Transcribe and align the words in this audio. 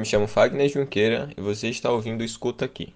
me 0.00 0.06
chamo 0.06 0.26
Fagner 0.26 0.66
Junqueira 0.66 1.28
e 1.36 1.42
você 1.42 1.68
está 1.68 1.90
ouvindo 1.90 2.24
Escuta 2.24 2.64
Aqui. 2.64 2.94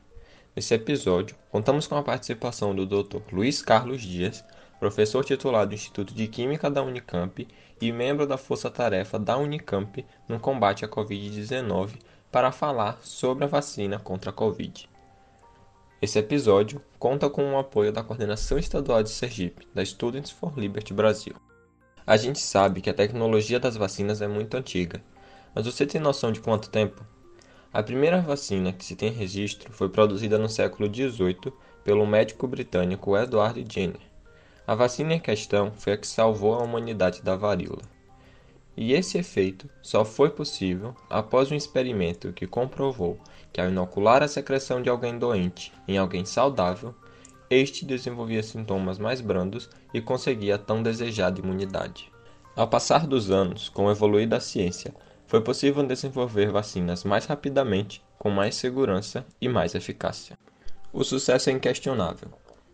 Nesse 0.57 0.73
episódio, 0.73 1.37
contamos 1.51 1.87
com 1.87 1.97
a 1.97 2.03
participação 2.03 2.75
do 2.75 2.87
Dr. 2.87 3.21
Luiz 3.31 3.61
Carlos 3.61 4.01
Dias, 4.01 4.43
professor 4.81 5.23
titular 5.23 5.67
do 5.67 5.75
Instituto 5.75 6.15
de 6.15 6.27
Química 6.27 6.71
da 6.71 6.83
Unicamp 6.83 7.47
e 7.79 7.93
membro 7.93 8.27
da 8.27 8.39
Força 8.39 8.71
Tarefa 8.71 9.19
da 9.19 9.37
Unicamp 9.37 10.03
no 10.27 10.41
combate 10.41 10.83
à 10.83 10.89
Covid-19, 10.89 11.99
para 12.33 12.51
falar 12.51 12.99
sobre 13.03 13.45
a 13.45 13.49
vacina 13.49 13.99
contra 13.99 14.31
a 14.31 14.33
Covid. 14.33 14.89
Esse 16.01 16.19
episódio 16.19 16.81
conta 16.99 17.29
com 17.29 17.53
o 17.53 17.59
apoio 17.59 17.93
da 17.93 18.03
Coordenação 18.03 18.57
Estadual 18.57 19.03
de 19.03 19.11
Sergipe, 19.11 19.69
da 19.75 19.85
Students 19.85 20.31
for 20.31 20.59
Liberty 20.59 20.95
Brasil. 20.95 21.35
A 22.07 22.17
gente 22.17 22.39
sabe 22.39 22.81
que 22.81 22.89
a 22.89 22.95
tecnologia 22.95 23.61
das 23.61 23.77
vacinas 23.77 24.23
é 24.23 24.27
muito 24.27 24.57
antiga, 24.57 25.03
mas 25.55 25.67
você 25.67 25.87
tem 25.87 26.01
noção 26.01 26.33
de 26.33 26.41
quanto 26.41 26.69
tempo? 26.69 27.05
A 27.73 27.83
primeira 27.83 28.21
vacina 28.21 28.73
que 28.73 28.85
se 28.85 28.97
tem 28.97 29.11
registro 29.11 29.73
foi 29.73 29.89
produzida 29.89 30.39
no 30.39 30.49
século 30.49 30.93
XVIII 30.93 31.53
pelo 31.85 32.07
médico 32.07 32.47
britânico 32.47 33.17
Edward 33.17 33.65
Jenner. 33.69 34.01
A 34.67 34.75
vacina 34.75 35.15
em 35.15 35.21
questão 35.21 35.73
foi 35.73 35.93
a 35.93 35.97
que 35.97 36.07
salvou 36.07 36.55
a 36.55 36.63
humanidade 36.63 37.23
da 37.23 37.37
varíola. 37.37 37.83
E 38.77 38.93
esse 38.93 39.19
efeito 39.19 39.69
só 39.83 40.05
foi 40.05 40.31
possível 40.31 40.95
após 41.09 41.53
um 41.53 41.55
experimento 41.55 42.33
que 42.33 42.47
comprovou 42.47 43.19
que 43.53 43.61
ao 43.61 43.69
inocular 43.69 44.23
a 44.23 44.29
secreção 44.29 44.83
de 44.83 44.89
alguém 44.89 45.17
doente 45.17 45.73
em 45.87 45.97
alguém 45.97 46.25
saudável, 46.25 46.93
este 47.49 47.85
desenvolvia 47.85 48.43
sintomas 48.43 48.99
mais 48.99 49.21
brandos 49.21 49.71
e 49.93 50.01
conseguia 50.01 50.57
a 50.57 50.59
tão 50.59 50.83
desejada 50.83 51.41
imunidade. 51.41 52.11
Ao 52.57 52.67
passar 52.67 53.07
dos 53.07 53.31
anos, 53.31 53.69
com 53.69 53.87
o 53.87 53.91
evoluir 53.91 54.29
da 54.29 54.41
ciência, 54.41 54.93
foi 55.27 55.41
possível 55.41 55.83
desenvolver 55.83 56.51
vacinas 56.51 57.05
mais 57.05 57.27
rapidamente, 57.27 58.03
com 58.19 58.31
mais 58.31 58.55
segurança 58.55 59.27
e 59.41 59.49
mais 59.49 59.75
eficácia. 59.75 60.39
O 60.93 61.03
sucesso 61.03 61.51
é 61.51 61.53
inquestionável. 61.53 62.29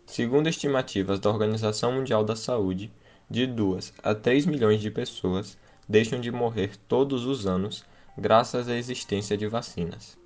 Segundo 0.05 0.47
estimativas 0.47 1.19
da 1.19 1.29
Organização 1.29 1.93
Mundial 1.93 2.23
da 2.23 2.35
Saúde, 2.35 2.91
de 3.29 3.47
2 3.47 3.93
a 4.03 4.13
3 4.13 4.45
milhões 4.45 4.81
de 4.81 4.91
pessoas 4.91 5.57
deixam 5.87 6.19
de 6.19 6.31
morrer 6.31 6.75
todos 6.87 7.25
os 7.25 7.47
anos 7.47 7.85
graças 8.17 8.67
à 8.67 8.75
existência 8.75 9.37
de 9.37 9.47
vacinas, 9.47 10.17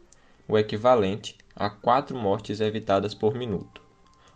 o 0.48 0.58
equivalente 0.58 1.38
a 1.56 1.70
4 1.70 2.18
mortes 2.18 2.60
evitadas 2.60 3.14
por 3.14 3.36
minuto. 3.36 3.82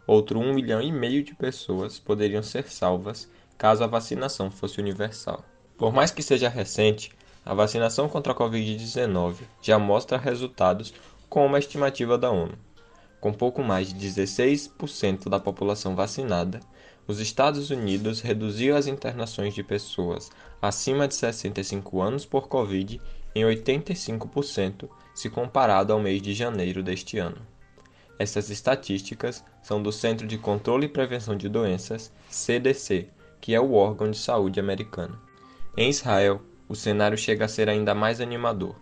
Outro 0.06 0.40
1 0.40 0.54
milhão 0.54 0.82
e 0.82 0.92
meio 0.92 1.24
de 1.24 1.36
pessoas 1.36 2.00
poderiam 2.00 2.44
ser 2.44 2.70
salvas 2.70 3.30
caso 3.58 3.84
a 3.84 3.88
vacinação 3.88 4.50
fosse 4.50 4.80
universal. 4.80 5.44
Por 5.78 5.92
mais 5.92 6.12
que 6.12 6.24
seja 6.24 6.48
recente, 6.48 7.12
a 7.50 7.54
vacinação 7.56 8.08
contra 8.08 8.32
a 8.32 8.36
Covid-19 8.36 9.38
já 9.60 9.80
mostra 9.80 10.20
resultados 10.20 10.94
como 11.28 11.56
a 11.56 11.60
estimativa 11.60 12.16
da 12.16 12.30
ONU. 12.30 12.54
Com 13.20 13.34
pouco 13.34 13.64
mais 13.64 13.92
de 13.92 14.08
16% 14.08 15.28
da 15.28 15.40
população 15.40 15.96
vacinada, 15.96 16.60
os 17.08 17.20
Estados 17.20 17.72
Unidos 17.72 18.22
reduziu 18.22 18.78
as 18.78 18.86
internações 18.86 19.56
de 19.56 19.64
pessoas 19.64 20.30
acima 20.62 21.08
de 21.08 21.16
65 21.16 22.00
anos 22.00 22.24
por 22.24 22.48
Covid 22.48 23.02
em 23.34 23.44
85% 23.44 24.88
se 25.16 25.28
comparado 25.28 25.92
ao 25.92 26.00
mês 26.00 26.22
de 26.22 26.36
janeiro 26.36 26.84
deste 26.84 27.18
ano. 27.18 27.42
Essas 28.20 28.52
estatísticas 28.52 29.44
são 29.64 29.82
do 29.82 29.92
Centro 29.92 30.28
de 30.28 30.38
Controle 30.38 30.86
e 30.86 30.90
Prevenção 30.90 31.36
de 31.36 31.50
Doenças, 31.50 32.12
CDC, 32.30 33.10
que 33.42 33.56
é 33.56 33.60
o 33.60 33.74
órgão 33.74 34.12
de 34.12 34.20
saúde 34.20 34.60
americano. 34.60 35.20
Em 35.76 35.90
Israel, 35.90 36.42
o 36.70 36.76
cenário 36.76 37.18
chega 37.18 37.46
a 37.46 37.50
ser 37.50 37.68
ainda 37.68 37.96
mais 37.96 38.22
animador. 38.22 38.76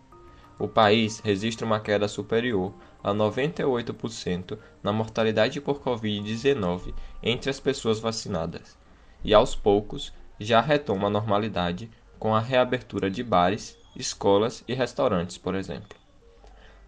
O 0.59 0.67
país 0.67 1.19
registra 1.19 1.65
uma 1.65 1.79
queda 1.79 2.07
superior 2.07 2.73
a 3.01 3.13
98% 3.13 4.57
na 4.83 4.91
mortalidade 4.91 5.61
por 5.61 5.79
Covid-19 5.79 6.93
entre 7.23 7.49
as 7.49 7.59
pessoas 7.59 7.99
vacinadas, 7.99 8.77
e 9.23 9.33
aos 9.33 9.55
poucos 9.55 10.13
já 10.39 10.59
retoma 10.59 11.07
a 11.07 11.11
normalidade 11.11 11.89
com 12.19 12.35
a 12.35 12.39
reabertura 12.39 13.09
de 13.09 13.23
bares, 13.23 13.77
escolas 13.95 14.63
e 14.67 14.73
restaurantes, 14.73 15.37
por 15.37 15.55
exemplo. 15.55 15.97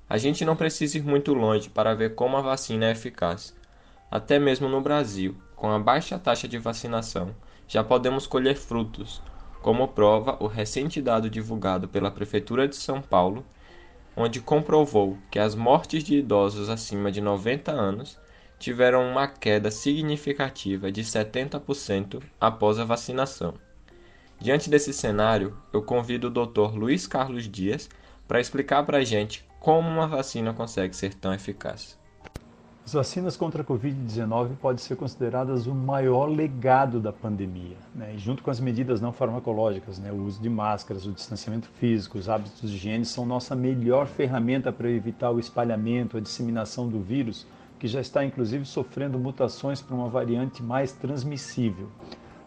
A 0.09 0.17
gente 0.17 0.43
não 0.43 0.55
precisa 0.55 0.97
ir 0.97 1.03
muito 1.03 1.33
longe 1.33 1.69
para 1.69 1.93
ver 1.93 2.15
como 2.15 2.35
a 2.35 2.41
vacina 2.41 2.87
é 2.87 2.91
eficaz. 2.91 3.55
Até 4.09 4.39
mesmo 4.39 4.67
no 4.67 4.81
Brasil, 4.81 5.37
com 5.55 5.69
a 5.69 5.77
baixa 5.77 6.17
taxa 6.17 6.47
de 6.47 6.57
vacinação, 6.57 7.35
já 7.67 7.83
podemos 7.83 8.25
colher 8.25 8.55
frutos, 8.55 9.21
como 9.61 9.87
prova 9.87 10.37
o 10.39 10.47
recente 10.47 11.01
dado 11.01 11.29
divulgado 11.29 11.87
pela 11.87 12.11
Prefeitura 12.11 12.67
de 12.67 12.75
São 12.75 13.01
Paulo, 13.01 13.45
onde 14.15 14.41
comprovou 14.41 15.17
que 15.29 15.39
as 15.39 15.55
mortes 15.55 16.03
de 16.03 16.17
idosos 16.17 16.69
acima 16.69 17.11
de 17.11 17.21
90 17.21 17.71
anos 17.71 18.17
tiveram 18.57 19.09
uma 19.09 19.27
queda 19.27 19.71
significativa 19.71 20.91
de 20.91 21.03
70% 21.03 22.21
após 22.39 22.77
a 22.77 22.83
vacinação. 22.83 23.53
Diante 24.39 24.69
desse 24.69 24.93
cenário, 24.93 25.57
eu 25.73 25.81
convido 25.81 26.27
o 26.27 26.29
Dr. 26.29 26.75
Luiz 26.75 27.07
Carlos 27.07 27.47
Dias 27.47 27.89
para 28.27 28.39
explicar 28.39 28.83
para 28.85 28.99
a 28.99 29.03
gente 29.03 29.45
como 29.59 29.89
uma 29.89 30.07
vacina 30.07 30.53
consegue 30.53 30.95
ser 30.95 31.13
tão 31.13 31.33
eficaz? 31.33 31.99
As 32.89 32.93
vacinas 32.93 33.37
contra 33.37 33.61
a 33.61 33.65
Covid-19 33.65 34.55
podem 34.59 34.79
ser 34.79 34.95
consideradas 34.95 35.67
o 35.67 35.75
maior 35.75 36.25
legado 36.25 36.99
da 36.99 37.13
pandemia, 37.13 37.77
né? 37.93 38.15
junto 38.17 38.41
com 38.41 38.49
as 38.49 38.59
medidas 38.59 38.99
não 38.99 39.13
farmacológicas, 39.13 39.99
né? 39.99 40.11
o 40.11 40.15
uso 40.23 40.41
de 40.41 40.49
máscaras, 40.49 41.05
o 41.05 41.11
distanciamento 41.11 41.67
físico, 41.75 42.17
os 42.17 42.27
hábitos 42.27 42.67
de 42.67 42.75
higiene 42.75 43.05
são 43.05 43.27
nossa 43.27 43.55
melhor 43.55 44.07
ferramenta 44.07 44.71
para 44.71 44.89
evitar 44.89 45.29
o 45.29 45.39
espalhamento, 45.39 46.17
a 46.17 46.19
disseminação 46.19 46.89
do 46.89 46.99
vírus, 46.99 47.45
que 47.77 47.87
já 47.87 48.01
está 48.01 48.25
inclusive 48.25 48.65
sofrendo 48.65 49.19
mutações 49.19 49.83
para 49.83 49.95
uma 49.95 50.09
variante 50.09 50.63
mais 50.63 50.91
transmissível. 50.91 51.89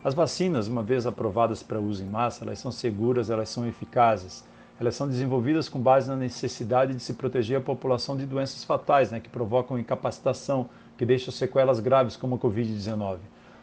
As 0.02 0.12
vacinas, 0.12 0.66
uma 0.66 0.82
vez 0.82 1.06
aprovadas 1.06 1.62
para 1.62 1.78
uso 1.78 2.02
em 2.02 2.08
massa, 2.08 2.44
elas 2.44 2.58
são 2.58 2.72
seguras, 2.72 3.30
elas 3.30 3.48
são 3.48 3.64
eficazes, 3.64 4.42
elas 4.82 4.96
são 4.96 5.06
desenvolvidas 5.06 5.68
com 5.68 5.80
base 5.80 6.08
na 6.08 6.16
necessidade 6.16 6.92
de 6.92 7.00
se 7.00 7.14
proteger 7.14 7.58
a 7.58 7.60
população 7.60 8.16
de 8.16 8.26
doenças 8.26 8.64
fatais, 8.64 9.12
né, 9.12 9.20
que 9.20 9.28
provocam 9.28 9.78
incapacitação, 9.78 10.68
que 10.98 11.06
deixam 11.06 11.32
sequelas 11.32 11.78
graves 11.78 12.16
como 12.16 12.34
a 12.34 12.38
Covid-19. 12.38 13.18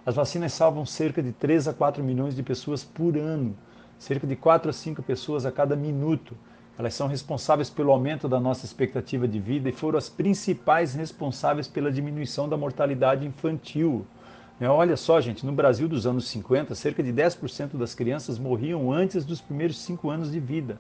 As 0.06 0.16
vacinas 0.16 0.53
salvam 0.53 0.85
cerca 0.85 1.22
de 1.22 1.34
3 1.34 1.68
a 1.68 1.74
4 1.74 2.02
milhões 2.02 2.38
de 2.38 2.41
pessoas 2.41 2.85
por 2.85 3.18
ano, 3.18 3.53
cerca 3.97 4.25
de 4.25 4.35
4 4.38 4.69
a 4.69 4.74
5 4.74 5.03
pessoas 5.03 5.46
a 5.46 5.52
cada 5.52 5.75
minuto. 5.75 6.38
Elas 6.78 6.94
são 6.94 7.07
responsáveis 7.07 7.69
pelo 7.69 7.91
aumento 7.91 8.30
da 8.30 8.40
nossa 8.40 8.66
expectativa 8.66 9.28
de 9.28 9.41
vida 9.41 9.68
e 9.68 9.74
foram 9.74 9.97
as 9.97 10.07
principais 10.07 10.94
responsáveis 10.94 11.68
pela 11.68 11.91
diminuição 11.91 12.47
da 12.47 12.56
mortalidade 12.56 13.28
infantil. 13.28 14.06
Né, 14.57 14.69
olha 14.69 14.96
só, 14.96 15.19
gente, 15.19 15.46
no 15.46 15.51
Brasil 15.51 15.90
dos 15.90 16.07
anos 16.07 16.30
50, 16.30 16.74
cerca 16.75 17.03
de 17.03 17.12
10% 17.12 17.75
das 17.75 17.94
crianças 17.94 18.40
morriam 18.40 18.90
antes 18.90 19.25
dos 19.25 19.41
primeiros 19.41 19.78
5 19.80 20.09
anos 20.09 20.31
de 20.31 20.40
vida. 20.40 20.80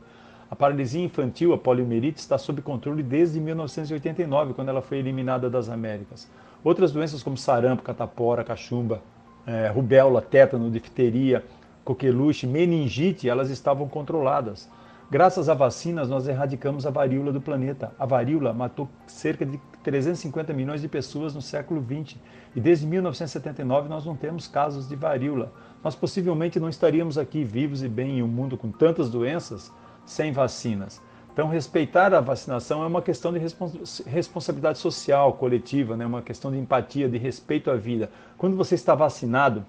A 0.49 0.55
paralisia 0.55 1.03
infantil, 1.03 1.53
a 1.53 1.57
poliomielite, 1.57 2.19
está 2.19 2.37
sob 2.37 2.61
controle 2.61 3.03
desde 3.03 3.39
1989, 3.39 4.53
quando 4.53 4.69
ela 4.69 4.81
foi 4.81 4.97
eliminada 4.97 5.49
das 5.49 5.69
Américas. 5.69 6.27
Outras 6.63 6.91
doenças 6.91 7.21
como 7.21 7.37
sarampo, 7.37 7.83
catapora, 7.83 8.43
cachumba, 8.43 9.01
é, 9.45 9.67
rubéola, 9.67 10.21
tétano, 10.21 10.71
difteria, 10.71 11.43
coqueluche, 11.85 12.47
meningite, 12.47 13.29
elas 13.29 13.49
estavam 13.49 13.87
controladas. 13.87 14.67
Graças 15.11 15.49
a 15.49 15.53
vacinas, 15.53 16.09
nós 16.09 16.27
erradicamos 16.27 16.85
a 16.85 16.89
varíola 16.89 17.31
do 17.31 17.41
planeta. 17.41 17.91
A 17.97 18.05
varíola 18.05 18.53
matou 18.53 18.87
cerca 19.07 19.45
de 19.45 19.59
350 19.83 20.53
milhões 20.53 20.81
de 20.81 20.87
pessoas 20.87 21.33
no 21.33 21.41
século 21.41 21.83
XX 21.83 22.15
e 22.55 22.59
desde 22.59 22.85
1979 22.85 23.89
nós 23.89 24.05
não 24.05 24.15
temos 24.15 24.47
casos 24.47 24.87
de 24.87 24.95
varíola. 24.95 25.51
Nós 25.83 25.95
possivelmente 25.95 26.59
não 26.59 26.69
estaríamos 26.69 27.17
aqui 27.17 27.43
vivos 27.43 27.81
e 27.81 27.87
bem 27.87 28.19
em 28.19 28.23
um 28.23 28.27
mundo 28.27 28.57
com 28.57 28.71
tantas 28.71 29.09
doenças 29.09 29.71
sem 30.09 30.31
vacinas. 30.31 31.01
Então, 31.31 31.47
respeitar 31.47 32.13
a 32.13 32.19
vacinação 32.19 32.83
é 32.83 32.87
uma 32.87 33.01
questão 33.01 33.31
de 33.31 33.39
respons 33.39 34.01
responsabilidade 34.05 34.79
social, 34.79 35.33
coletiva, 35.33 35.95
né? 35.95 36.05
uma 36.05 36.21
questão 36.21 36.51
de 36.51 36.57
empatia, 36.57 37.07
de 37.07 37.17
respeito 37.17 37.71
à 37.71 37.75
vida. 37.75 38.09
Quando 38.37 38.57
você 38.57 38.75
está 38.75 38.95
vacinado, 38.95 39.63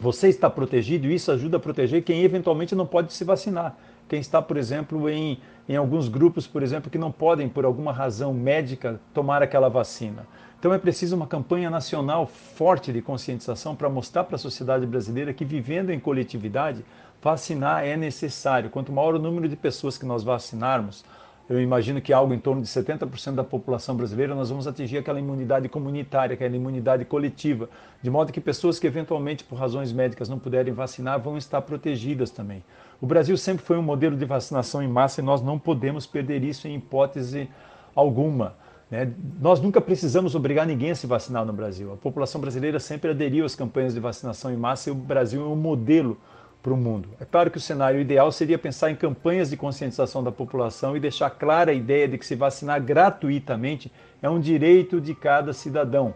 você 0.00 0.28
está 0.28 0.50
protegido 0.50 1.06
e 1.06 1.14
isso 1.14 1.30
ajuda 1.32 1.56
a 1.56 1.60
proteger 1.60 2.02
quem 2.02 2.22
eventualmente 2.22 2.74
não 2.74 2.84
pode 2.84 3.12
se 3.12 3.24
vacinar. 3.24 3.76
Quem 4.08 4.20
está, 4.20 4.42
por 4.42 4.56
exemplo, 4.56 5.08
em, 5.08 5.38
em 5.68 5.76
alguns 5.76 6.08
grupos, 6.08 6.46
por 6.46 6.62
exemplo, 6.62 6.90
que 6.90 6.98
não 6.98 7.12
podem, 7.12 7.48
por 7.48 7.64
alguma 7.64 7.92
razão 7.92 8.34
médica, 8.34 9.00
tomar 9.14 9.42
aquela 9.42 9.68
vacina. 9.68 10.26
Então 10.58 10.74
é 10.74 10.78
preciso 10.78 11.14
uma 11.14 11.26
campanha 11.26 11.70
nacional 11.70 12.26
forte 12.26 12.92
de 12.92 13.00
conscientização 13.00 13.76
para 13.76 13.88
mostrar 13.88 14.24
para 14.24 14.34
a 14.34 14.38
sociedade 14.38 14.84
brasileira 14.86 15.32
que 15.32 15.44
vivendo 15.44 15.90
em 15.90 16.00
coletividade, 16.00 16.84
vacinar 17.22 17.84
é 17.84 17.96
necessário. 17.96 18.70
Quanto 18.70 18.92
maior 18.92 19.14
o 19.14 19.18
número 19.18 19.48
de 19.48 19.56
pessoas 19.56 19.98
que 19.98 20.06
nós 20.06 20.22
vacinarmos, 20.22 21.04
eu 21.48 21.60
imagino 21.62 22.00
que 22.00 22.12
algo 22.12 22.34
em 22.34 22.38
torno 22.38 22.60
de 22.60 22.68
70% 22.68 23.34
da 23.34 23.42
população 23.42 23.96
brasileira, 23.96 24.34
nós 24.34 24.50
vamos 24.50 24.66
atingir 24.66 24.98
aquela 24.98 25.18
imunidade 25.18 25.66
comunitária, 25.68 26.34
aquela 26.34 26.54
imunidade 26.54 27.06
coletiva, 27.06 27.70
de 28.02 28.10
modo 28.10 28.32
que 28.32 28.40
pessoas 28.40 28.78
que 28.78 28.86
eventualmente 28.86 29.44
por 29.44 29.58
razões 29.58 29.90
médicas 29.90 30.28
não 30.28 30.38
puderem 30.38 30.74
vacinar 30.74 31.18
vão 31.18 31.38
estar 31.38 31.62
protegidas 31.62 32.30
também. 32.30 32.62
O 33.00 33.06
Brasil 33.06 33.36
sempre 33.38 33.64
foi 33.64 33.78
um 33.78 33.82
modelo 33.82 34.14
de 34.14 34.26
vacinação 34.26 34.82
em 34.82 34.88
massa 34.88 35.22
e 35.22 35.24
nós 35.24 35.40
não 35.40 35.58
podemos 35.58 36.06
perder 36.06 36.44
isso 36.44 36.68
em 36.68 36.74
hipótese 36.74 37.48
alguma. 37.94 38.54
Né? 38.90 39.10
Nós 39.40 39.58
nunca 39.58 39.80
precisamos 39.80 40.34
obrigar 40.34 40.66
ninguém 40.66 40.90
a 40.90 40.94
se 40.94 41.06
vacinar 41.06 41.46
no 41.46 41.52
Brasil. 41.52 41.94
A 41.94 41.96
população 41.96 42.40
brasileira 42.40 42.78
sempre 42.78 43.10
aderiu 43.10 43.46
às 43.46 43.54
campanhas 43.54 43.94
de 43.94 44.00
vacinação 44.00 44.52
em 44.52 44.56
massa 44.56 44.90
e 44.90 44.92
o 44.92 44.94
Brasil 44.94 45.42
é 45.42 45.46
um 45.48 45.56
modelo 45.56 46.18
para 46.62 46.72
o 46.72 46.76
mundo. 46.76 47.08
É 47.20 47.24
claro 47.24 47.50
que 47.50 47.58
o 47.58 47.60
cenário 47.60 48.00
ideal 48.00 48.30
seria 48.32 48.58
pensar 48.58 48.90
em 48.90 48.96
campanhas 48.96 49.50
de 49.50 49.56
conscientização 49.56 50.22
da 50.22 50.32
população 50.32 50.96
e 50.96 51.00
deixar 51.00 51.30
clara 51.30 51.70
a 51.70 51.74
ideia 51.74 52.08
de 52.08 52.18
que 52.18 52.26
se 52.26 52.34
vacinar 52.34 52.82
gratuitamente 52.82 53.92
é 54.20 54.28
um 54.28 54.40
direito 54.40 55.00
de 55.00 55.14
cada 55.14 55.52
cidadão. 55.52 56.14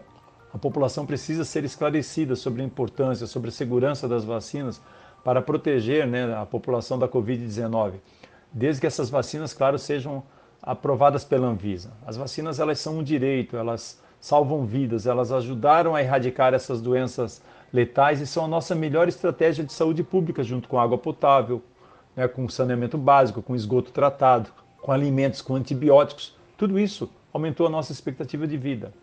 A 0.53 0.57
população 0.57 1.05
precisa 1.05 1.43
ser 1.43 1.63
esclarecida 1.63 2.35
sobre 2.35 2.61
a 2.61 2.65
importância, 2.65 3.25
sobre 3.25 3.49
a 3.49 3.51
segurança 3.51 4.07
das 4.07 4.23
vacinas 4.23 4.81
para 5.23 5.41
proteger 5.41 6.05
né, 6.05 6.35
a 6.35 6.45
população 6.45 6.99
da 6.99 7.07
Covid-19, 7.07 7.93
desde 8.51 8.81
que 8.81 8.87
essas 8.87 9.09
vacinas, 9.09 9.53
claro, 9.53 9.79
sejam 9.79 10.21
aprovadas 10.61 11.23
pela 11.23 11.47
Anvisa. 11.47 11.91
As 12.05 12.17
vacinas 12.17 12.59
elas 12.59 12.79
são 12.79 12.99
um 12.99 13.03
direito, 13.03 13.57
elas 13.57 14.01
salvam 14.19 14.65
vidas, 14.65 15.07
elas 15.07 15.31
ajudaram 15.31 15.95
a 15.95 16.01
erradicar 16.01 16.53
essas 16.53 16.81
doenças 16.81 17.41
letais 17.73 18.21
e 18.21 18.27
são 18.27 18.45
a 18.45 18.47
nossa 18.47 18.75
melhor 18.75 19.07
estratégia 19.07 19.65
de 19.65 19.73
saúde 19.73 20.03
pública, 20.03 20.43
junto 20.43 20.69
com 20.69 20.79
água 20.79 20.97
potável, 20.97 21.61
né, 22.15 22.27
com 22.27 22.47
saneamento 22.47 22.97
básico, 22.97 23.41
com 23.41 23.55
esgoto 23.55 23.91
tratado, 23.91 24.51
com 24.79 24.91
alimentos, 24.91 25.41
com 25.41 25.55
antibióticos. 25.55 26.37
Tudo 26.55 26.77
isso 26.77 27.09
aumentou 27.33 27.65
a 27.65 27.69
nossa 27.69 27.91
expectativa 27.91 28.45
de 28.45 28.55
vida. 28.55 28.93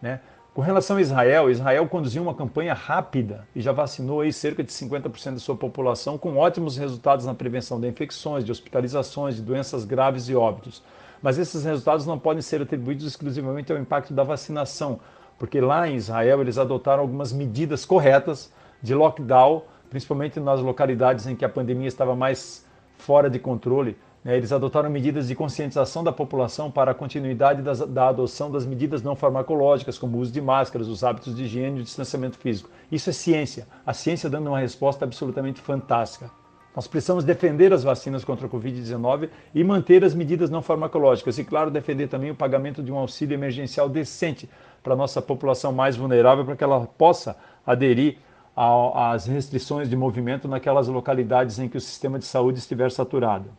Né? 0.00 0.20
Com 0.54 0.60
relação 0.60 0.98
a 0.98 1.00
Israel, 1.00 1.50
Israel 1.50 1.88
conduziu 1.88 2.22
uma 2.22 2.34
campanha 2.34 2.74
rápida 2.74 3.48
e 3.56 3.60
já 3.60 3.72
vacinou 3.72 4.20
aí 4.20 4.32
cerca 4.32 4.62
de 4.62 4.70
50% 4.70 5.32
da 5.32 5.38
sua 5.38 5.56
população, 5.56 6.18
com 6.18 6.36
ótimos 6.36 6.76
resultados 6.76 7.24
na 7.24 7.34
prevenção 7.34 7.80
de 7.80 7.88
infecções, 7.88 8.44
de 8.44 8.52
hospitalizações, 8.52 9.36
de 9.36 9.42
doenças 9.42 9.84
graves 9.84 10.28
e 10.28 10.34
óbitos. 10.34 10.82
Mas 11.22 11.38
esses 11.38 11.64
resultados 11.64 12.04
não 12.04 12.18
podem 12.18 12.42
ser 12.42 12.60
atribuídos 12.60 13.06
exclusivamente 13.06 13.72
ao 13.72 13.78
impacto 13.78 14.12
da 14.12 14.22
vacinação, 14.22 15.00
porque 15.42 15.60
lá 15.60 15.88
em 15.88 15.96
Israel 15.96 16.40
eles 16.40 16.56
adotaram 16.56 17.02
algumas 17.02 17.32
medidas 17.32 17.84
corretas 17.84 18.52
de 18.80 18.94
lockdown, 18.94 19.64
principalmente 19.90 20.38
nas 20.38 20.60
localidades 20.60 21.26
em 21.26 21.34
que 21.34 21.44
a 21.44 21.48
pandemia 21.48 21.88
estava 21.88 22.14
mais 22.14 22.64
fora 22.96 23.28
de 23.28 23.40
controle. 23.40 23.98
Né? 24.22 24.36
Eles 24.36 24.52
adotaram 24.52 24.88
medidas 24.88 25.26
de 25.26 25.34
conscientização 25.34 26.04
da 26.04 26.12
população 26.12 26.70
para 26.70 26.92
a 26.92 26.94
continuidade 26.94 27.60
das, 27.60 27.80
da 27.80 28.06
adoção 28.06 28.52
das 28.52 28.64
medidas 28.64 29.02
não 29.02 29.16
farmacológicas, 29.16 29.98
como 29.98 30.16
o 30.16 30.20
uso 30.20 30.30
de 30.30 30.40
máscaras, 30.40 30.86
os 30.86 31.02
hábitos 31.02 31.34
de 31.34 31.42
higiene 31.42 31.78
e 31.78 31.80
o 31.80 31.84
distanciamento 31.84 32.38
físico. 32.38 32.70
Isso 32.92 33.10
é 33.10 33.12
ciência. 33.12 33.66
A 33.84 33.92
ciência 33.92 34.30
dando 34.30 34.46
uma 34.46 34.60
resposta 34.60 35.04
absolutamente 35.04 35.60
fantástica. 35.60 36.30
Nós 36.74 36.86
precisamos 36.86 37.22
defender 37.22 37.72
as 37.72 37.82
vacinas 37.82 38.24
contra 38.24 38.46
a 38.46 38.48
Covid-19 38.48 39.28
e 39.54 39.62
manter 39.62 40.04
as 40.04 40.14
medidas 40.14 40.48
não 40.48 40.62
farmacológicas. 40.62 41.36
E, 41.36 41.44
claro, 41.44 41.70
defender 41.70 42.08
também 42.08 42.30
o 42.30 42.34
pagamento 42.34 42.82
de 42.82 42.90
um 42.90 42.96
auxílio 42.96 43.34
emergencial 43.34 43.90
decente 43.90 44.48
para 44.82 44.94
a 44.94 44.96
nossa 44.96 45.22
população 45.22 45.72
mais 45.72 45.96
vulnerável, 45.96 46.44
para 46.44 46.56
que 46.56 46.64
ela 46.64 46.86
possa 46.86 47.36
aderir 47.66 48.18
às 48.54 49.26
restrições 49.26 49.88
de 49.88 49.96
movimento 49.96 50.46
naquelas 50.46 50.88
localidades 50.88 51.58
em 51.58 51.68
que 51.68 51.76
o 51.76 51.80
sistema 51.80 52.18
de 52.18 52.24
saúde 52.24 52.58
estiver 52.58 52.90
saturado. 52.90 53.50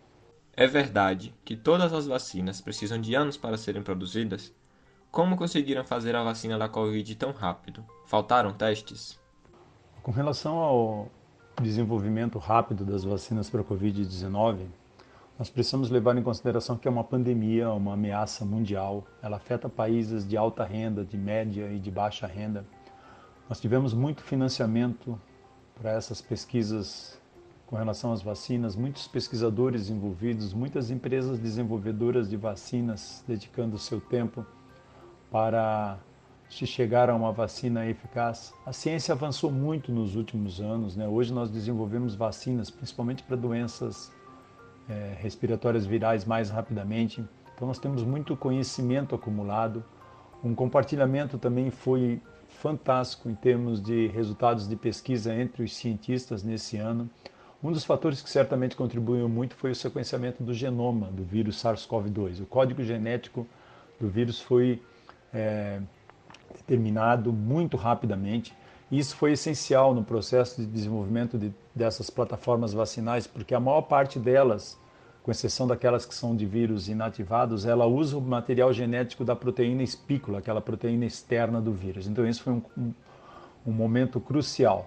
É 0.56 0.68
verdade 0.68 1.34
que 1.44 1.56
todas 1.56 1.92
as 1.94 2.06
vacinas 2.06 2.62
precisam 2.62 3.02
de 3.02 3.16
anos 3.16 3.38
para 3.38 3.58
serem 3.58 3.82
produzidas? 3.82 4.54
Como 5.10 5.36
conseguiram 5.36 5.84
fazer 5.84 6.16
a 6.16 6.24
vacina 6.24 6.58
da 6.60 6.70
Covid 6.70 7.16
tão 7.16 7.32
rápido? 7.32 7.84
Faltaram 8.06 8.54
testes? 8.54 9.20
Com 10.04 10.12
relação 10.12 10.58
ao 10.58 11.10
desenvolvimento 11.62 12.38
rápido 12.38 12.86
das 12.86 13.04
vacinas 13.04 13.50
para 13.50 13.62
a 13.62 13.64
Covid-19, 13.64 14.68
nós 15.38 15.50
precisamos 15.50 15.90
levar 15.90 16.16
em 16.16 16.22
consideração 16.22 16.78
que 16.78 16.88
é 16.88 16.92
uma 16.92 17.04
pandemia, 17.04 17.72
uma 17.72 17.94
ameaça 17.94 18.46
mundial. 18.46 19.04
Ela 19.22 19.38
afeta 19.38 19.68
países 19.68 20.28
de 20.28 20.38
alta 20.38 20.64
renda, 20.64 21.04
de 21.04 21.18
média 21.18 21.72
e 21.72 21.80
de 21.80 21.90
baixa 21.90 22.28
renda. 22.28 22.66
Nós 23.50 23.60
tivemos 23.60 23.94
muito 23.94 24.22
financiamento 24.22 25.20
para 25.76 25.92
essas 25.92 26.22
pesquisas 26.22 27.20
com 27.66 27.76
relação 27.76 28.14
às 28.14 28.22
vacinas, 28.22 28.76
muitos 28.76 29.08
pesquisadores 29.08 29.90
envolvidos, 29.90 30.54
muitas 30.54 30.92
empresas 30.92 31.40
desenvolvedoras 31.40 32.30
de 32.30 32.38
vacinas 32.38 33.24
dedicando 33.28 33.80
seu 33.80 34.00
tempo 34.00 34.46
para 35.32 35.98
se 36.48 36.68
chegar 36.68 37.10
a 37.10 37.16
uma 37.16 37.32
vacina 37.32 37.88
eficaz. 37.88 38.54
A 38.64 38.72
ciência 38.72 39.14
avançou 39.14 39.52
muito 39.52 39.92
nos 39.92 40.16
últimos 40.16 40.62
anos. 40.62 40.96
Né? 40.96 41.08
Hoje 41.08 41.34
nós 41.34 41.50
desenvolvemos 41.50 42.14
vacinas, 42.14 42.70
principalmente 42.70 43.24
para 43.24 43.36
doenças 43.36 44.12
é, 44.90 45.16
respiratórias 45.20 45.86
virais 45.86 46.26
mais 46.26 46.50
rapidamente. 46.50 47.24
Então 47.56 47.68
nós 47.68 47.80
temos 47.80 48.04
muito 48.04 48.36
conhecimento 48.36 49.16
acumulado. 49.16 49.84
Um 50.44 50.54
compartilhamento 50.54 51.38
também 51.38 51.70
foi 51.72 52.22
fantástico 52.50 53.30
em 53.30 53.36
termos 53.36 53.82
de 53.82 54.08
resultados 54.08 54.68
de 54.68 54.76
pesquisa 54.76 55.34
entre 55.34 55.64
os 55.64 55.76
cientistas 55.76 56.44
nesse 56.44 56.78
ano. 56.78 57.10
Um 57.64 57.72
dos 57.72 57.86
fatores 57.86 58.22
que 58.22 58.30
certamente 58.30 58.76
contribuiu 58.76 59.30
muito 59.30 59.56
foi 59.56 59.72
o 59.72 59.76
sequenciamento 59.76 60.44
do 60.44 60.54
genoma 60.54 61.08
do 61.08 61.24
vírus 61.24 61.62
SARS-CoV-2. 61.64 62.42
O 62.42 62.46
código 62.46 62.84
genético 62.84 63.48
do 64.00 64.10
vírus 64.10 64.42
foi 64.42 64.82
é, 65.34 65.80
determinado 66.54 67.32
muito 67.32 67.78
rapidamente. 67.78 68.54
Isso 68.94 69.16
foi 69.16 69.32
essencial 69.32 69.92
no 69.92 70.04
processo 70.04 70.62
de 70.62 70.68
desenvolvimento 70.68 71.36
de, 71.36 71.52
dessas 71.74 72.12
plataformas 72.12 72.74
vacinais, 72.74 73.26
porque 73.26 73.56
a 73.56 73.60
maior 73.60 73.82
parte 73.82 74.20
delas, 74.20 74.80
com 75.24 75.32
exceção 75.32 75.66
daquelas 75.66 76.06
que 76.06 76.14
são 76.14 76.36
de 76.36 76.46
vírus 76.46 76.88
inativados, 76.88 77.66
ela 77.66 77.88
usa 77.88 78.16
o 78.16 78.22
material 78.22 78.72
genético 78.72 79.26
da 79.26 79.36
proteína 79.36 79.82
espícula, 79.82 80.38
aquela 80.38 80.62
proteína 80.62 81.06
externa 81.06 81.60
do 81.60 81.74
vírus. 81.74 82.06
Então 82.06 82.24
isso 82.28 82.44
foi 82.44 82.54
um, 82.54 82.62
um, 82.78 82.94
um 83.66 83.72
momento 83.72 84.20
crucial. 84.20 84.86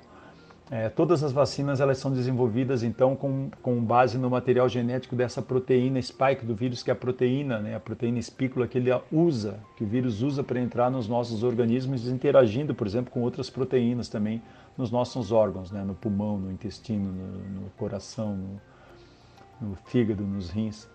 É, 0.69 0.89
todas 0.89 1.23
as 1.23 1.31
vacinas 1.31 1.81
elas 1.81 1.99
são 1.99 2.11
desenvolvidas 2.11 2.83
então 2.83 3.15
com, 3.15 3.49
com 3.63 3.81
base 3.85 4.19
no 4.19 4.29
material 4.29 4.69
genético 4.69 5.15
dessa 5.15 5.41
proteína 5.41 6.03
spike 6.03 6.45
do 6.45 6.57
vírus, 6.57 6.83
que 6.83 6.91
é 6.91 6.93
a 6.93 6.97
proteína, 6.97 7.61
né, 7.61 7.77
a 7.77 7.81
proteína 7.81 8.19
espícula 8.19 8.67
que 8.67 8.77
ele 8.77 8.91
usa, 9.13 9.61
que 9.77 9.85
o 9.85 9.87
vírus 9.87 10.23
usa 10.23 10.43
para 10.43 10.59
entrar 10.59 10.91
nos 10.91 11.07
nossos 11.07 11.45
organismos, 11.45 12.09
interagindo, 12.09 12.75
por 12.75 12.85
exemplo, 12.85 13.13
com 13.13 13.21
outras 13.23 13.49
proteínas 13.49 14.09
também 14.09 14.43
nos 14.77 14.91
nossos 14.91 15.31
órgãos, 15.31 15.71
né, 15.71 15.85
no 15.85 15.95
pulmão, 15.95 16.37
no 16.37 16.51
intestino, 16.51 17.13
no, 17.13 17.63
no 17.63 17.71
coração, 17.79 18.37
no, 18.37 19.69
no 19.69 19.77
fígado, 19.87 20.25
nos 20.25 20.51
rins. 20.51 20.89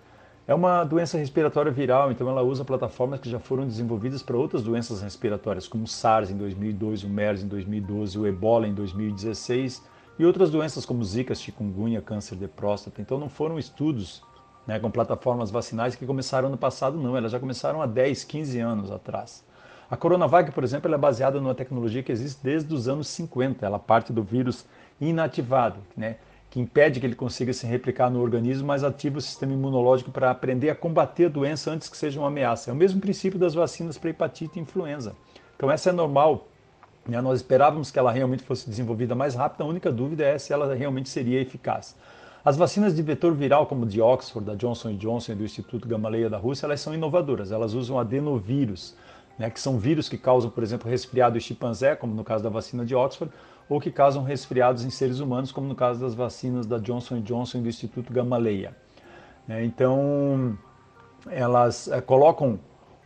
É 0.47 0.55
uma 0.55 0.83
doença 0.83 1.19
respiratória 1.19 1.71
viral, 1.71 2.11
então 2.11 2.27
ela 2.27 2.41
usa 2.41 2.65
plataformas 2.65 3.19
que 3.19 3.29
já 3.29 3.39
foram 3.39 3.65
desenvolvidas 3.65 4.23
para 4.23 4.35
outras 4.35 4.63
doenças 4.63 5.01
respiratórias, 5.01 5.67
como 5.67 5.83
o 5.83 5.87
SARS 5.87 6.31
em 6.31 6.35
2002, 6.35 7.03
o 7.03 7.09
MERS 7.09 7.43
em 7.43 7.47
2012, 7.47 8.17
o 8.17 8.25
Ebola 8.25 8.67
em 8.67 8.73
2016 8.73 9.83
e 10.17 10.25
outras 10.25 10.49
doenças 10.49 10.85
como 10.85 11.03
Zika, 11.03 11.35
chikungunya, 11.35 12.01
câncer 12.01 12.35
de 12.35 12.47
próstata. 12.47 13.01
Então 13.01 13.19
não 13.19 13.29
foram 13.29 13.59
estudos 13.59 14.23
né, 14.65 14.79
com 14.79 14.89
plataformas 14.89 15.51
vacinais 15.51 15.95
que 15.95 16.05
começaram 16.05 16.49
no 16.49 16.57
passado, 16.57 16.97
não, 16.97 17.15
elas 17.15 17.31
já 17.31 17.39
começaram 17.39 17.81
há 17.81 17.85
10, 17.85 18.23
15 18.23 18.59
anos 18.59 18.91
atrás. 18.91 19.45
A 19.89 19.97
Coronavac, 19.97 20.51
por 20.51 20.63
exemplo, 20.63 20.93
é 20.93 20.97
baseada 20.97 21.39
numa 21.39 21.53
tecnologia 21.53 22.01
que 22.01 22.11
existe 22.11 22.41
desde 22.43 22.73
os 22.73 22.87
anos 22.87 23.07
50, 23.09 23.65
ela 23.65 23.77
parte 23.77 24.11
do 24.11 24.23
vírus 24.23 24.65
inativado, 24.99 25.79
né? 25.95 26.17
Que 26.51 26.59
impede 26.59 26.99
que 26.99 27.05
ele 27.05 27.15
consiga 27.15 27.53
se 27.53 27.65
replicar 27.65 28.09
no 28.09 28.21
organismo, 28.21 28.67
mas 28.67 28.83
ativa 28.83 29.17
o 29.17 29.21
sistema 29.21 29.53
imunológico 29.53 30.11
para 30.11 30.29
aprender 30.29 30.69
a 30.69 30.75
combater 30.75 31.27
a 31.27 31.29
doença 31.29 31.71
antes 31.71 31.87
que 31.87 31.95
seja 31.95 32.19
uma 32.19 32.27
ameaça. 32.27 32.69
É 32.69 32.73
o 32.73 32.75
mesmo 32.75 32.99
princípio 32.99 33.39
das 33.39 33.53
vacinas 33.53 33.97
para 33.97 34.09
hepatite 34.09 34.59
e 34.59 34.61
influenza. 34.61 35.15
Então 35.55 35.71
essa 35.71 35.89
é 35.89 35.93
normal. 35.93 36.49
Né? 37.07 37.21
Nós 37.21 37.39
esperávamos 37.39 37.89
que 37.89 37.97
ela 37.97 38.11
realmente 38.11 38.43
fosse 38.43 38.69
desenvolvida 38.69 39.15
mais 39.15 39.33
rápido, 39.33 39.61
a 39.61 39.65
única 39.65 39.89
dúvida 39.89 40.25
é 40.25 40.37
se 40.37 40.51
ela 40.51 40.75
realmente 40.75 41.07
seria 41.07 41.39
eficaz. 41.39 41.95
As 42.43 42.57
vacinas 42.57 42.93
de 42.93 43.01
vetor 43.01 43.33
viral, 43.33 43.65
como 43.65 43.85
de 43.85 44.01
Oxford, 44.01 44.45
da 44.45 44.55
Johnson 44.55 44.97
Johnson 44.97 45.31
e 45.31 45.35
do 45.35 45.45
Instituto 45.45 45.87
Gamaleya 45.87 46.29
da 46.29 46.37
Rússia, 46.37 46.65
elas 46.65 46.81
são 46.81 46.93
inovadoras. 46.93 47.53
Elas 47.53 47.73
usam 47.73 47.97
adenovírus, 47.97 48.93
né, 49.39 49.49
que 49.49 49.59
são 49.59 49.77
vírus 49.77 50.09
que 50.09 50.17
causam, 50.17 50.49
por 50.49 50.63
exemplo, 50.63 50.89
resfriado 50.89 51.37
em 51.37 51.39
chimpanzé, 51.39 51.95
como 51.95 52.13
no 52.13 52.25
caso 52.25 52.43
da 52.43 52.49
vacina 52.49 52.83
de 52.83 52.93
Oxford, 52.93 53.31
ou 53.71 53.79
que 53.79 53.89
causam 53.89 54.21
resfriados 54.21 54.83
em 54.83 54.89
seres 54.89 55.21
humanos, 55.21 55.49
como 55.49 55.65
no 55.65 55.75
caso 55.75 56.01
das 56.01 56.13
vacinas 56.13 56.65
da 56.65 56.77
Johnson 56.77 57.21
Johnson 57.21 57.59
e 57.59 57.61
do 57.61 57.69
Instituto 57.69 58.11
Gamaleya. 58.11 58.75
É, 59.47 59.63
então, 59.63 60.57
elas 61.29 61.87
é, 61.87 62.01
colocam 62.01 62.59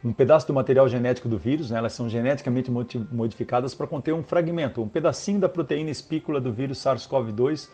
um 0.03 0.12
pedaço 0.12 0.48
do 0.48 0.55
material 0.55 0.89
genético 0.89 1.29
do 1.29 1.38
vírus, 1.38 1.69
né, 1.69 1.77
elas 1.77 1.93
são 1.93 2.10
geneticamente 2.10 2.72
modificadas 3.12 3.75
para 3.75 3.86
conter 3.86 4.12
um 4.12 4.24
fragmento, 4.24 4.81
um 4.81 4.88
pedacinho 4.88 5.39
da 5.39 5.48
proteína 5.48 5.91
espícula 5.91 6.41
do 6.41 6.51
vírus 6.51 6.79
SARS-CoV-2 6.79 7.69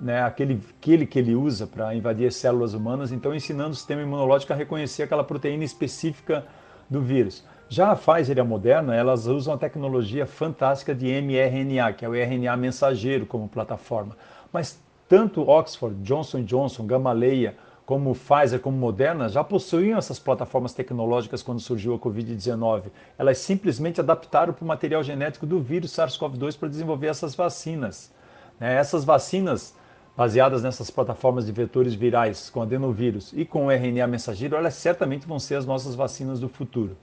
né, 0.00 0.22
aquele, 0.22 0.60
aquele 0.78 1.04
que 1.04 1.18
ele 1.18 1.34
usa 1.34 1.66
para 1.66 1.96
invadir 1.96 2.28
as 2.28 2.36
células 2.36 2.74
humanas, 2.74 3.10
então 3.10 3.34
ensinando 3.34 3.70
o 3.70 3.74
sistema 3.74 4.02
imunológico 4.02 4.52
a 4.52 4.56
reconhecer 4.56 5.02
aquela 5.02 5.24
proteína 5.24 5.64
específica 5.64 6.46
do 6.88 7.00
vírus. 7.00 7.44
Já 7.68 7.90
a 7.90 7.96
Pfizer 7.96 8.36
e 8.36 8.40
a 8.40 8.44
Moderna, 8.44 8.94
elas 8.94 9.26
usam 9.26 9.54
a 9.54 9.58
tecnologia 9.58 10.24
fantástica 10.24 10.94
de 10.94 11.08
mRNA, 11.20 11.92
que 11.94 12.04
é 12.04 12.08
o 12.08 12.14
RNA 12.14 12.56
mensageiro 12.56 13.26
como 13.26 13.48
plataforma. 13.48 14.16
Mas 14.52 14.80
tanto 15.08 15.48
Oxford, 15.48 16.00
Johnson 16.02 16.44
Johnson, 16.44 16.86
Gamaleya, 16.86 17.56
como 17.84 18.14
Pfizer, 18.14 18.60
como 18.60 18.76
Moderna, 18.76 19.28
já 19.28 19.42
possuíam 19.42 19.98
essas 19.98 20.20
plataformas 20.20 20.74
tecnológicas 20.74 21.42
quando 21.42 21.58
surgiu 21.58 21.94
a 21.94 21.98
Covid-19. 21.98 22.84
Elas 23.18 23.38
simplesmente 23.38 24.00
adaptaram 24.00 24.52
para 24.52 24.64
o 24.64 24.66
material 24.66 25.02
genético 25.02 25.44
do 25.44 25.60
vírus 25.60 25.90
SARS-CoV-2 25.90 26.56
para 26.56 26.68
desenvolver 26.68 27.08
essas 27.08 27.34
vacinas. 27.34 28.12
Né, 28.60 28.76
essas 28.76 29.04
vacinas 29.04 29.74
baseadas 30.16 30.62
nessas 30.62 30.88
plataformas 30.88 31.46
de 31.46 31.52
vetores 31.52 31.94
virais 31.94 32.48
com 32.48 32.62
adenovírus 32.62 33.32
e 33.32 33.44
com 33.44 33.70
RNA 33.70 34.06
mensageiro, 34.06 34.54
elas 34.54 34.74
certamente 34.74 35.26
vão 35.26 35.40
ser 35.40 35.56
as 35.56 35.66
nossas 35.66 35.96
vacinas 35.96 36.38
do 36.38 36.48
futuro. 36.48 36.96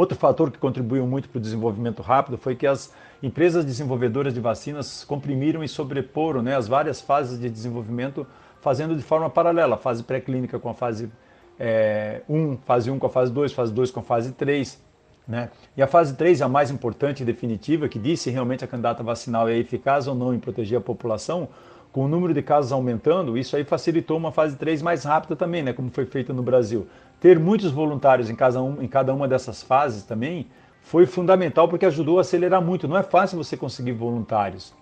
Outro 0.00 0.16
fator 0.16 0.50
que 0.50 0.56
contribuiu 0.56 1.06
muito 1.06 1.28
para 1.28 1.36
o 1.36 1.40
desenvolvimento 1.42 2.00
rápido 2.00 2.38
foi 2.38 2.56
que 2.56 2.66
as 2.66 2.90
empresas 3.22 3.66
desenvolvedoras 3.66 4.32
de 4.32 4.40
vacinas 4.40 5.04
comprimiram 5.04 5.62
e 5.62 5.68
sobreporam 5.68 6.40
né, 6.40 6.56
as 6.56 6.66
várias 6.66 7.02
fases 7.02 7.38
de 7.38 7.50
desenvolvimento, 7.50 8.26
fazendo 8.62 8.96
de 8.96 9.02
forma 9.02 9.28
paralela, 9.28 9.76
fase 9.76 10.02
pré-clínica 10.02 10.58
com 10.58 10.70
a 10.70 10.74
fase 10.74 11.12
é, 11.58 12.22
1, 12.26 12.56
fase 12.64 12.90
1 12.90 12.98
com 12.98 13.08
a 13.08 13.10
fase 13.10 13.30
2, 13.30 13.52
fase 13.52 13.74
2 13.74 13.90
com 13.90 14.00
a 14.00 14.02
fase 14.02 14.32
3. 14.32 14.82
Né? 15.28 15.50
E 15.76 15.82
a 15.82 15.86
fase 15.86 16.14
3 16.14 16.40
é 16.40 16.44
a 16.44 16.48
mais 16.48 16.70
importante 16.70 17.22
e 17.22 17.26
definitiva, 17.26 17.86
que 17.86 17.98
diz 17.98 18.22
se 18.22 18.30
realmente 18.30 18.64
a 18.64 18.66
candidata 18.66 19.02
vacinal 19.02 19.50
é 19.50 19.58
eficaz 19.58 20.08
ou 20.08 20.14
não 20.14 20.32
em 20.32 20.38
proteger 20.38 20.78
a 20.78 20.80
população, 20.80 21.46
com 21.92 22.06
o 22.06 22.08
número 22.08 22.32
de 22.32 22.40
casos 22.40 22.72
aumentando, 22.72 23.36
isso 23.36 23.56
aí 23.56 23.64
facilitou 23.64 24.16
uma 24.16 24.32
fase 24.32 24.56
3 24.56 24.80
mais 24.80 25.04
rápida 25.04 25.36
também, 25.36 25.62
né, 25.62 25.72
como 25.72 25.90
foi 25.90 26.06
feita 26.06 26.32
no 26.32 26.42
Brasil. 26.42 26.86
Ter 27.20 27.38
muitos 27.38 27.70
voluntários 27.70 28.30
em 28.30 28.34
cada, 28.34 28.62
um, 28.62 28.82
em 28.82 28.88
cada 28.88 29.12
uma 29.12 29.28
dessas 29.28 29.62
fases 29.62 30.02
também 30.04 30.46
foi 30.80 31.06
fundamental 31.06 31.68
porque 31.68 31.84
ajudou 31.84 32.18
a 32.18 32.22
acelerar 32.22 32.62
muito. 32.62 32.88
Não 32.88 32.96
é 32.96 33.02
fácil 33.02 33.36
você 33.36 33.56
conseguir 33.56 33.92
voluntários. 33.92 34.72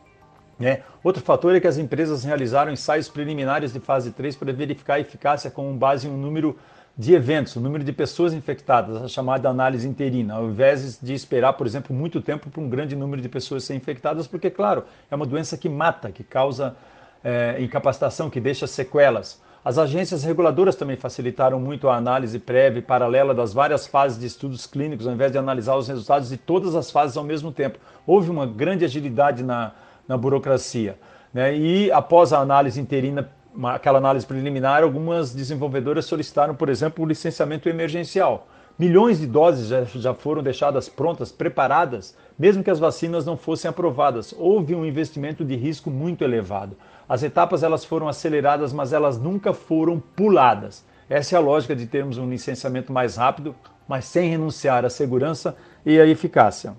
Né? 0.58 0.82
Outro 1.02 1.22
fator 1.22 1.54
é 1.54 1.60
que 1.60 1.66
as 1.66 1.78
empresas 1.78 2.24
realizaram 2.24 2.72
ensaios 2.72 3.08
preliminares 3.08 3.72
de 3.72 3.80
fase 3.80 4.10
3 4.12 4.36
para 4.36 4.52
verificar 4.52 4.94
a 4.94 5.00
eficácia 5.00 5.50
com 5.50 5.76
base 5.76 6.06
em 6.06 6.10
um 6.10 6.16
número 6.16 6.56
de 6.96 7.14
eventos, 7.14 7.54
o 7.54 7.60
número 7.60 7.84
de 7.84 7.92
pessoas 7.92 8.32
infectadas, 8.32 9.00
a 9.00 9.06
chamada 9.06 9.48
análise 9.48 9.86
interina, 9.86 10.34
ao 10.34 10.46
invés 10.46 10.98
de 11.00 11.14
esperar, 11.14 11.52
por 11.52 11.64
exemplo, 11.64 11.94
muito 11.94 12.20
tempo 12.20 12.50
para 12.50 12.60
um 12.60 12.68
grande 12.68 12.96
número 12.96 13.22
de 13.22 13.28
pessoas 13.28 13.62
serem 13.62 13.80
infectadas, 13.80 14.26
porque, 14.26 14.50
claro, 14.50 14.82
é 15.08 15.14
uma 15.14 15.24
doença 15.24 15.56
que 15.56 15.68
mata, 15.68 16.10
que 16.10 16.24
causa 16.24 16.76
é, 17.22 17.56
incapacitação, 17.60 18.28
que 18.28 18.40
deixa 18.40 18.66
sequelas. 18.66 19.40
As 19.68 19.76
agências 19.76 20.24
reguladoras 20.24 20.76
também 20.76 20.96
facilitaram 20.96 21.60
muito 21.60 21.90
a 21.90 21.96
análise 21.96 22.38
prévia 22.38 22.78
e 22.78 22.82
paralela 22.82 23.34
das 23.34 23.52
várias 23.52 23.86
fases 23.86 24.18
de 24.18 24.24
estudos 24.24 24.66
clínicos, 24.66 25.06
ao 25.06 25.12
invés 25.12 25.30
de 25.30 25.36
analisar 25.36 25.76
os 25.76 25.86
resultados 25.86 26.30
de 26.30 26.38
todas 26.38 26.74
as 26.74 26.90
fases 26.90 27.18
ao 27.18 27.22
mesmo 27.22 27.52
tempo. 27.52 27.78
Houve 28.06 28.30
uma 28.30 28.46
grande 28.46 28.86
agilidade 28.86 29.42
na, 29.42 29.72
na 30.08 30.16
burocracia. 30.16 30.98
Né? 31.34 31.54
E 31.54 31.92
após 31.92 32.32
a 32.32 32.38
análise 32.38 32.80
interina, 32.80 33.28
aquela 33.64 33.98
análise 33.98 34.24
preliminar, 34.24 34.82
algumas 34.82 35.34
desenvolvedoras 35.34 36.06
solicitaram, 36.06 36.54
por 36.54 36.70
exemplo, 36.70 37.04
o 37.04 37.06
licenciamento 37.06 37.68
emergencial. 37.68 38.48
Milhões 38.78 39.18
de 39.18 39.26
doses 39.26 39.66
já, 39.66 39.82
já 39.82 40.14
foram 40.14 40.40
deixadas 40.40 40.88
prontas, 40.88 41.32
preparadas, 41.32 42.16
mesmo 42.38 42.62
que 42.62 42.70
as 42.70 42.78
vacinas 42.78 43.26
não 43.26 43.36
fossem 43.36 43.68
aprovadas. 43.68 44.32
Houve 44.38 44.72
um 44.72 44.86
investimento 44.86 45.44
de 45.44 45.56
risco 45.56 45.90
muito 45.90 46.22
elevado. 46.22 46.76
As 47.08 47.24
etapas 47.24 47.64
elas 47.64 47.84
foram 47.84 48.06
aceleradas, 48.06 48.72
mas 48.72 48.92
elas 48.92 49.18
nunca 49.18 49.52
foram 49.52 49.98
puladas. 49.98 50.84
Essa 51.10 51.34
é 51.34 51.38
a 51.38 51.40
lógica 51.40 51.74
de 51.74 51.88
termos 51.88 52.18
um 52.18 52.30
licenciamento 52.30 52.92
mais 52.92 53.16
rápido, 53.16 53.52
mas 53.88 54.04
sem 54.04 54.30
renunciar 54.30 54.84
à 54.84 54.90
segurança 54.90 55.56
e 55.84 55.98
à 55.98 56.06
eficácia. 56.06 56.76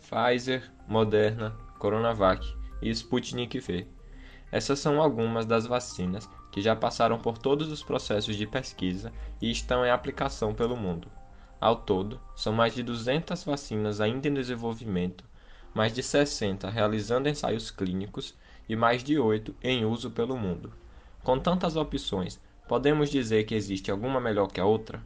Pfizer, 0.00 0.64
Moderna, 0.88 1.54
Coronavac 1.78 2.44
e 2.82 2.90
Sputnik 2.90 3.60
V. 3.60 3.86
Essas 4.50 4.80
são 4.80 5.00
algumas 5.00 5.46
das 5.46 5.64
vacinas 5.64 6.28
que 6.54 6.62
já 6.62 6.76
passaram 6.76 7.18
por 7.18 7.36
todos 7.36 7.72
os 7.72 7.82
processos 7.82 8.36
de 8.36 8.46
pesquisa 8.46 9.12
e 9.42 9.50
estão 9.50 9.84
em 9.84 9.90
aplicação 9.90 10.54
pelo 10.54 10.76
mundo. 10.76 11.08
Ao 11.60 11.74
todo, 11.74 12.20
são 12.36 12.52
mais 12.52 12.72
de 12.72 12.80
200 12.80 13.42
vacinas 13.42 14.00
ainda 14.00 14.28
em 14.28 14.34
desenvolvimento, 14.34 15.24
mais 15.74 15.92
de 15.92 16.00
60 16.00 16.70
realizando 16.70 17.28
ensaios 17.28 17.72
clínicos 17.72 18.36
e 18.68 18.76
mais 18.76 19.02
de 19.02 19.18
oito 19.18 19.52
em 19.60 19.84
uso 19.84 20.12
pelo 20.12 20.36
mundo. 20.36 20.72
Com 21.24 21.40
tantas 21.40 21.74
opções, 21.74 22.40
podemos 22.68 23.10
dizer 23.10 23.42
que 23.46 23.56
existe 23.56 23.90
alguma 23.90 24.20
melhor 24.20 24.46
que 24.46 24.60
a 24.60 24.64
outra? 24.64 25.02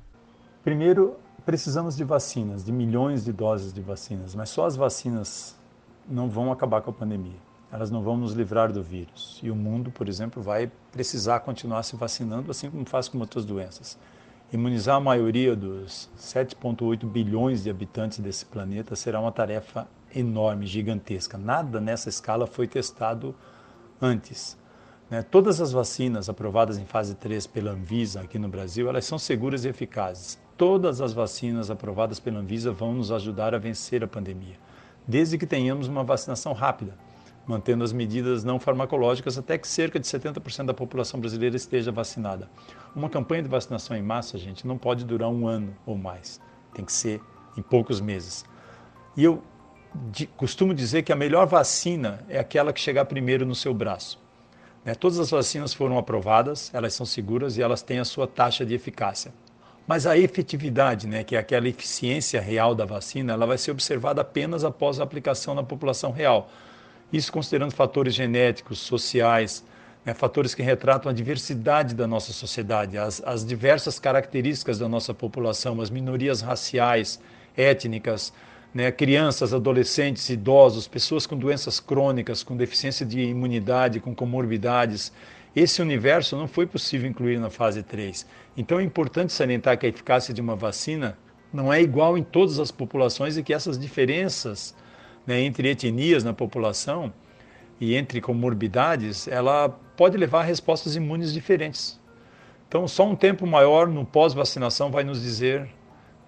Primeiro, 0.63 1.17
precisamos 1.47 1.97
de 1.97 2.05
vacinas, 2.05 2.63
de 2.63 2.73
milhões 2.73 3.25
de 3.25 3.33
doses 3.33 3.73
de 3.73 3.81
vacinas, 3.81 4.35
mas 4.35 4.51
só 4.51 4.67
as 4.67 4.77
vacinas 4.77 5.59
não 6.07 6.29
vão 6.29 6.53
acabar 6.53 6.83
com 6.83 6.91
a 6.91 6.95
pandemia. 6.95 7.48
Elas 7.71 7.91
não 7.91 8.03
vão 8.03 8.17
nos 8.17 8.33
livrar 8.33 8.73
do 8.73 8.83
vírus. 8.83 9.39
E 9.43 9.51
o 9.51 9.57
mundo, 9.57 9.91
por 9.91 10.09
exemplo, 10.09 10.43
vai 10.43 10.71
precisar 10.91 11.41
continuar 11.41 11.83
se 11.83 11.97
vacinando, 11.97 12.51
assim 12.51 12.71
como 12.71 12.85
faz 12.87 13.09
com 13.09 13.19
outras 13.19 13.45
doenças. 13.45 13.99
Imunizar 14.51 14.97
a 14.97 15.01
maioria 15.01 15.55
dos 15.55 16.09
7,8 16.19 17.05
bilhões 17.07 17.63
de 17.63 17.69
habitantes 17.69 18.19
desse 18.19 18.47
planeta 18.47 18.97
será 18.97 19.21
uma 19.21 19.31
tarefa 19.31 19.87
enorme, 20.15 20.67
gigantesca. 20.67 21.37
Nada 21.37 21.81
nessa 21.81 22.09
escala 22.09 22.47
foi 22.47 22.67
testado 22.67 23.35
antes. 24.01 24.57
Né? 25.11 25.23
Todas 25.23 25.61
as 25.61 25.73
vacinas 25.73 26.29
aprovadas 26.29 26.79
em 26.79 26.87
fase 26.87 27.15
3 27.15 27.47
pela 27.47 27.73
Anvisa 27.73 28.21
aqui 28.23 28.39
no 28.39 28.49
Brasil, 28.49 28.89
elas 28.89 29.05
são 29.05 29.19
seguras 29.19 29.65
e 29.65 29.69
eficazes. 29.69 30.39
Todas 30.57 31.01
as 31.01 31.13
vacinas 31.13 31.71
aprovadas 31.71 32.19
pela 32.19 32.41
Anvisa 32.41 32.73
vão 32.73 32.95
nos 32.95 33.13
ajudar 33.13 33.55
a 33.55 33.59
vencer 33.59 34.03
a 34.03 34.09
pandemia, 34.09 34.57
desde 35.07 35.39
que 35.39 35.47
tenhamos 35.47 35.89
uma 35.89 36.03
vacinação 36.03 36.53
rápida, 36.53 36.95
mantendo 37.49 37.83
as 37.83 37.93
medidas 37.93 38.45
não 38.45 38.61
farmacológicas 38.61 39.39
até 39.39 39.57
que 39.57 39.67
cerca 39.67 39.99
de 39.99 40.07
70% 40.07 40.67
da 40.67 40.75
população 40.75 41.19
brasileira 41.19 41.57
esteja 41.57 41.91
vacinada. 41.91 42.51
Uma 42.95 43.09
campanha 43.09 43.43
de 43.43 43.49
vacinação 43.49 43.97
em 43.97 44.03
massa, 44.03 44.37
gente, 44.37 44.67
não 44.67 44.77
pode 44.77 45.05
durar 45.05 45.31
um 45.31 45.49
ano 45.49 45.75
ou 45.87 45.97
mais. 45.97 46.39
Tem 46.75 46.85
que 46.85 46.93
ser 46.93 47.23
em 47.57 47.63
poucos 47.63 48.01
meses. 48.03 48.45
E 49.17 49.25
eu 49.25 49.43
costumo 50.37 50.75
dizer 50.75 51.03
que 51.03 51.13
a 51.13 51.17
melhor 51.17 51.47
vacina 51.47 52.21
é 52.29 52.39
aquela 52.39 52.71
que 52.71 52.81
chegar 52.81 53.07
primeiro 53.07 53.47
no 53.47 53.55
seu 53.55 53.73
braço. 53.73 54.21
Né? 54.85 54.95
Todas 54.95 55.19
as 55.19 55.31
vacinas 55.31 55.73
foram 55.73 55.97
aprovadas, 55.97 56.71
elas 56.75 56.93
são 56.93 57.07
seguras 57.07 57.57
e 57.57 57.63
elas 57.63 57.81
têm 57.81 57.99
a 57.99 58.05
sua 58.05 58.27
taxa 58.27 58.65
de 58.65 58.75
eficácia. 58.75 59.33
Mas 59.87 60.07
a 60.07 60.19
efetividade, 60.19 61.07
né, 61.07 61.25
que 61.25 61.35
é 61.35 61.39
aquela 61.39 61.67
eficiência 61.67 62.43
real 62.43 62.75
da 62.75 62.85
vacina, 62.85 63.33
ela 63.33 63.47
vai 63.47 63.57
ser 63.57 63.71
observada 63.71 64.21
apenas 64.21 64.63
após 64.63 65.01
a 65.01 65.03
aplicação 65.03 65.55
na 65.55 65.63
população 65.63 66.13
real. 66.13 66.51
Isso 67.13 67.33
considerando 67.33 67.73
fatores 67.73 68.15
genéticos, 68.15 68.79
sociais, 68.79 69.65
né, 70.05 70.15
fatores 70.15 70.55
que 70.55 70.63
retratam 70.63 71.11
a 71.11 71.15
diversidade 71.15 71.95
da 71.95 72.07
nossa 72.07 72.33
sociedade, 72.33 72.99
as, 72.99 73.23
as 73.25 73.45
diversas 73.45 73.99
características 73.99 74.79
da 74.79 74.89
nossa 74.89 75.15
população, 75.15 75.81
as 75.81 75.91
minorias 75.91 76.41
raciais, 76.41 77.21
étnicas, 77.57 78.33
né, 78.73 78.93
crianças, 78.93 79.55
adolescentes, 79.55 80.29
idosos, 80.29 80.87
pessoas 80.87 81.27
com 81.27 81.37
doenças 81.37 81.81
crônicas, 81.81 82.43
com 82.43 82.57
deficiência 82.57 83.05
de 83.05 83.21
imunidade, 83.21 84.01
com 84.01 84.15
comorbidades. 84.15 85.13
Esse 85.57 85.81
universo 85.81 86.37
não 86.37 86.47
foi 86.47 86.67
possível 86.67 87.09
incluir 87.09 87.39
na 87.39 87.51
fase 87.51 87.83
3. 87.83 88.27
Então 88.57 88.79
é 88.79 88.83
importante 88.83 89.33
salientar 89.33 89.79
que 89.79 89.87
a 89.87 89.89
eficácia 89.89 90.35
de 90.35 90.41
uma 90.41 90.55
vacina 90.55 91.17
não 91.53 91.73
é 91.73 91.81
igual 91.81 92.19
em 92.19 92.23
todas 92.23 92.59
as 92.59 92.71
populações 92.71 93.37
e 93.37 93.43
que 93.43 93.55
essas 93.55 93.79
diferenças 93.79 94.75
né, 95.29 95.43
entre 95.43 95.69
etnias 95.69 96.25
na 96.25 96.33
população 96.33 97.13
e 97.79 97.95
entre 97.95 98.19
comorbidades, 98.19 99.29
ela 99.29 99.69
pode 99.95 100.17
levar 100.17 100.41
a 100.41 100.43
respostas 100.43 100.97
imunes 100.97 101.35
diferentes. 101.35 102.01
Então, 102.67 102.89
só 102.89 103.07
um 103.07 103.15
tempo 103.15 103.47
maior 103.47 103.87
no 103.89 104.07
pós-vacinação 104.07 104.91
vai 104.91 105.05
nos 105.05 105.21
dizer 105.21 105.69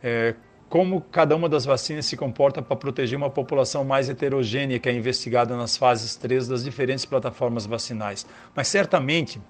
é, 0.03 0.35
como 0.69 1.01
cada 1.01 1.35
uma 1.35 1.49
das 1.49 1.65
vacinas 1.65 2.05
se 2.05 2.17
comporta 2.17 2.61
para 2.61 2.77
proteger 2.77 3.17
uma 3.17 3.31
população 3.31 3.85
mais 3.85 4.11
heterogênea 4.11 4.79
que 4.79 4.89
é 4.89 4.93
investigada 4.93 5.57
nas 5.57 5.79
fases 5.79 6.15
3 6.17 6.49
das 6.49 6.63
diferentes 6.63 7.07
plataformas 7.07 7.65
vacinais. 7.65 8.27
Mas 8.55 8.69
certamente 8.69 9.41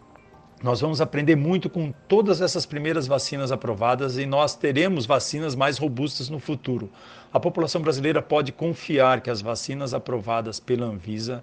nós 0.62 0.80
vamos 0.80 1.00
aprender 1.00 1.36
muito 1.36 1.70
com 1.70 1.90
todas 2.06 2.42
essas 2.42 2.66
primeiras 2.66 3.06
vacinas 3.06 3.50
aprovadas 3.50 4.18
e 4.18 4.26
nós 4.26 4.54
teremos 4.54 5.06
vacinas 5.06 5.54
mais 5.54 5.78
robustas 5.78 6.28
no 6.28 6.38
futuro. 6.38 6.90
A 7.32 7.40
população 7.40 7.80
brasileira 7.80 8.20
pode 8.20 8.52
confiar 8.52 9.22
que 9.22 9.30
as 9.30 9.40
vacinas 9.40 9.94
aprovadas 9.94 10.60
pela 10.60 10.84
Anvisa, 10.84 11.42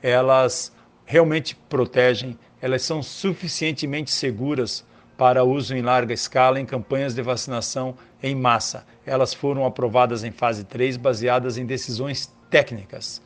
elas 0.00 0.72
realmente 1.04 1.56
protegem, 1.68 2.38
elas 2.60 2.82
são 2.82 3.02
suficientemente 3.02 4.12
seguras 4.12 4.84
para 5.18 5.42
uso 5.42 5.74
em 5.74 5.82
larga 5.82 6.14
escala 6.14 6.60
em 6.60 6.64
campanhas 6.64 7.14
de 7.14 7.22
vacinação 7.22 7.96
em 8.22 8.34
massa. 8.34 8.86
Elas 9.04 9.34
foram 9.34 9.66
aprovadas 9.66 10.22
em 10.22 10.30
fase 10.30 10.62
3 10.62 10.96
baseadas 10.96 11.58
em 11.58 11.66
decisões 11.66 12.32
técnicas, 12.48 13.20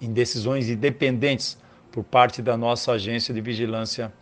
em 0.00 0.12
decisões 0.12 0.68
independentes 0.68 1.58
por 1.90 2.04
parte 2.04 2.40
da 2.40 2.56
nossa 2.56 2.92
agência 2.92 3.34
de 3.34 3.40
vigilância 3.40 4.12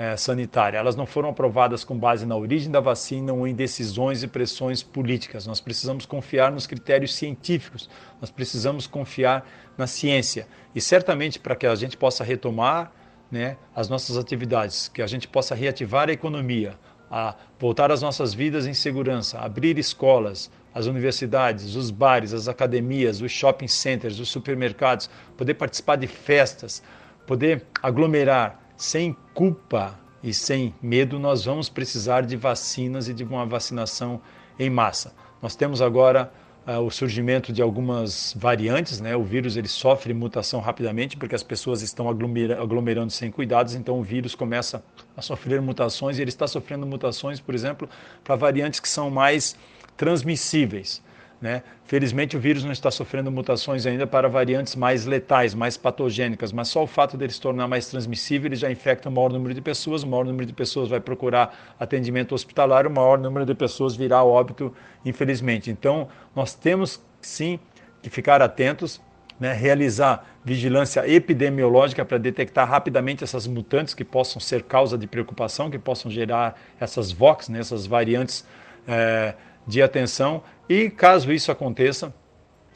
é, 0.00 0.16
sanitária. 0.16 0.78
Elas 0.78 0.96
não 0.96 1.04
foram 1.04 1.28
aprovadas 1.28 1.84
com 1.84 1.94
base 1.94 2.24
na 2.24 2.34
origem 2.34 2.72
da 2.72 2.80
vacina 2.80 3.34
ou 3.34 3.46
em 3.46 3.54
decisões 3.54 4.22
e 4.22 4.26
pressões 4.26 4.82
políticas. 4.82 5.46
Nós 5.46 5.60
precisamos 5.60 6.06
confiar 6.06 6.50
nos 6.50 6.66
critérios 6.66 7.14
científicos, 7.14 7.90
nós 8.18 8.30
precisamos 8.30 8.86
confiar 8.86 9.46
na 9.76 9.86
ciência. 9.86 10.48
E 10.74 10.80
certamente 10.80 11.38
para 11.38 11.54
que 11.54 11.66
a 11.66 11.74
gente 11.74 11.98
possa 11.98 12.24
retomar 12.24 12.90
né, 13.30 13.58
as 13.76 13.90
nossas 13.90 14.16
atividades, 14.16 14.88
que 14.88 15.02
a 15.02 15.06
gente 15.06 15.28
possa 15.28 15.54
reativar 15.54 16.08
a 16.08 16.12
economia, 16.12 16.78
a 17.10 17.34
voltar 17.58 17.92
às 17.92 18.00
nossas 18.00 18.32
vidas 18.32 18.66
em 18.66 18.72
segurança, 18.72 19.38
abrir 19.38 19.76
escolas, 19.76 20.50
as 20.74 20.86
universidades, 20.86 21.76
os 21.76 21.90
bares, 21.90 22.32
as 22.32 22.48
academias, 22.48 23.20
os 23.20 23.30
shopping 23.30 23.68
centers, 23.68 24.18
os 24.18 24.30
supermercados, 24.30 25.10
poder 25.36 25.52
participar 25.54 25.96
de 25.96 26.06
festas, 26.06 26.82
poder 27.26 27.66
aglomerar 27.82 28.59
sem 28.80 29.14
culpa 29.34 30.00
e 30.22 30.32
sem 30.32 30.74
medo, 30.80 31.18
nós 31.18 31.44
vamos 31.44 31.68
precisar 31.68 32.22
de 32.22 32.34
vacinas 32.34 33.08
e 33.08 33.14
de 33.14 33.22
uma 33.22 33.44
vacinação 33.44 34.22
em 34.58 34.70
massa. 34.70 35.12
Nós 35.42 35.54
temos 35.54 35.82
agora 35.82 36.32
uh, 36.66 36.80
o 36.80 36.90
surgimento 36.90 37.52
de 37.52 37.60
algumas 37.60 38.34
variantes, 38.34 38.98
né? 38.98 39.14
O 39.14 39.22
vírus 39.22 39.58
ele 39.58 39.68
sofre 39.68 40.14
mutação 40.14 40.60
rapidamente 40.60 41.18
porque 41.18 41.34
as 41.34 41.42
pessoas 41.42 41.82
estão 41.82 42.08
aglomera 42.08 42.60
aglomerando 42.60 43.12
sem 43.12 43.30
cuidados, 43.30 43.74
então 43.74 44.00
o 44.00 44.02
vírus 44.02 44.34
começa 44.34 44.82
a 45.14 45.20
sofrer 45.20 45.60
mutações 45.60 46.18
e 46.18 46.22
ele 46.22 46.30
está 46.30 46.46
sofrendo 46.46 46.86
mutações, 46.86 47.38
por 47.38 47.54
exemplo, 47.54 47.86
para 48.24 48.34
variantes 48.34 48.80
que 48.80 48.88
são 48.88 49.10
mais 49.10 49.56
transmissíveis. 49.94 51.02
Né? 51.40 51.62
Felizmente, 51.86 52.36
o 52.36 52.40
vírus 52.40 52.64
não 52.64 52.72
está 52.72 52.90
sofrendo 52.90 53.30
mutações 53.30 53.86
ainda 53.86 54.06
para 54.06 54.28
variantes 54.28 54.76
mais 54.76 55.06
letais, 55.06 55.54
mais 55.54 55.74
patogênicas, 55.74 56.52
mas 56.52 56.68
só 56.68 56.82
o 56.82 56.86
fato 56.86 57.16
dele 57.16 57.32
se 57.32 57.40
tornar 57.40 57.66
mais 57.66 57.88
transmissível, 57.88 58.48
ele 58.48 58.56
já 58.56 58.70
infecta 58.70 59.08
o 59.08 59.12
maior 59.12 59.32
número 59.32 59.54
de 59.54 59.62
pessoas, 59.62 60.02
o 60.02 60.06
maior 60.06 60.26
número 60.26 60.44
de 60.44 60.52
pessoas 60.52 60.90
vai 60.90 61.00
procurar 61.00 61.74
atendimento 61.80 62.34
hospitalar, 62.34 62.86
o 62.86 62.90
maior 62.90 63.18
número 63.18 63.46
de 63.46 63.54
pessoas 63.54 63.96
virá 63.96 64.22
óbito, 64.22 64.74
infelizmente. 65.02 65.70
Então, 65.70 66.08
nós 66.36 66.54
temos 66.54 67.00
sim 67.22 67.58
que 68.02 68.10
ficar 68.10 68.42
atentos, 68.42 69.00
né? 69.38 69.54
realizar 69.54 70.26
vigilância 70.44 71.08
epidemiológica 71.08 72.04
para 72.04 72.18
detectar 72.18 72.68
rapidamente 72.68 73.24
essas 73.24 73.46
mutantes 73.46 73.94
que 73.94 74.04
possam 74.04 74.38
ser 74.40 74.62
causa 74.64 74.98
de 74.98 75.06
preocupação, 75.06 75.70
que 75.70 75.78
possam 75.78 76.10
gerar 76.10 76.60
essas 76.78 77.10
VOX, 77.10 77.48
né? 77.48 77.60
essas 77.60 77.86
variantes. 77.86 78.44
É, 78.86 79.34
de 79.70 79.80
atenção 79.80 80.42
e 80.68 80.90
caso 80.90 81.32
isso 81.32 81.50
aconteça, 81.50 82.12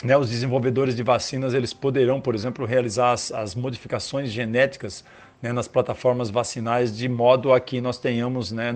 né, 0.02 0.16
os 0.16 0.30
desenvolvedores 0.30 0.94
de 0.94 1.02
vacinas 1.02 1.52
eles 1.52 1.74
poderão, 1.74 2.20
por 2.20 2.34
exemplo, 2.34 2.64
realizar 2.64 3.12
as, 3.12 3.32
as 3.32 3.54
modificações 3.54 4.30
genéticas 4.30 5.04
né, 5.42 5.52
nas 5.52 5.66
plataformas 5.66 6.30
vacinais 6.30 6.96
de 6.96 7.08
modo 7.08 7.52
a 7.52 7.60
que 7.60 7.80
nós 7.80 7.98
tenhamos, 7.98 8.52
né, 8.52 8.72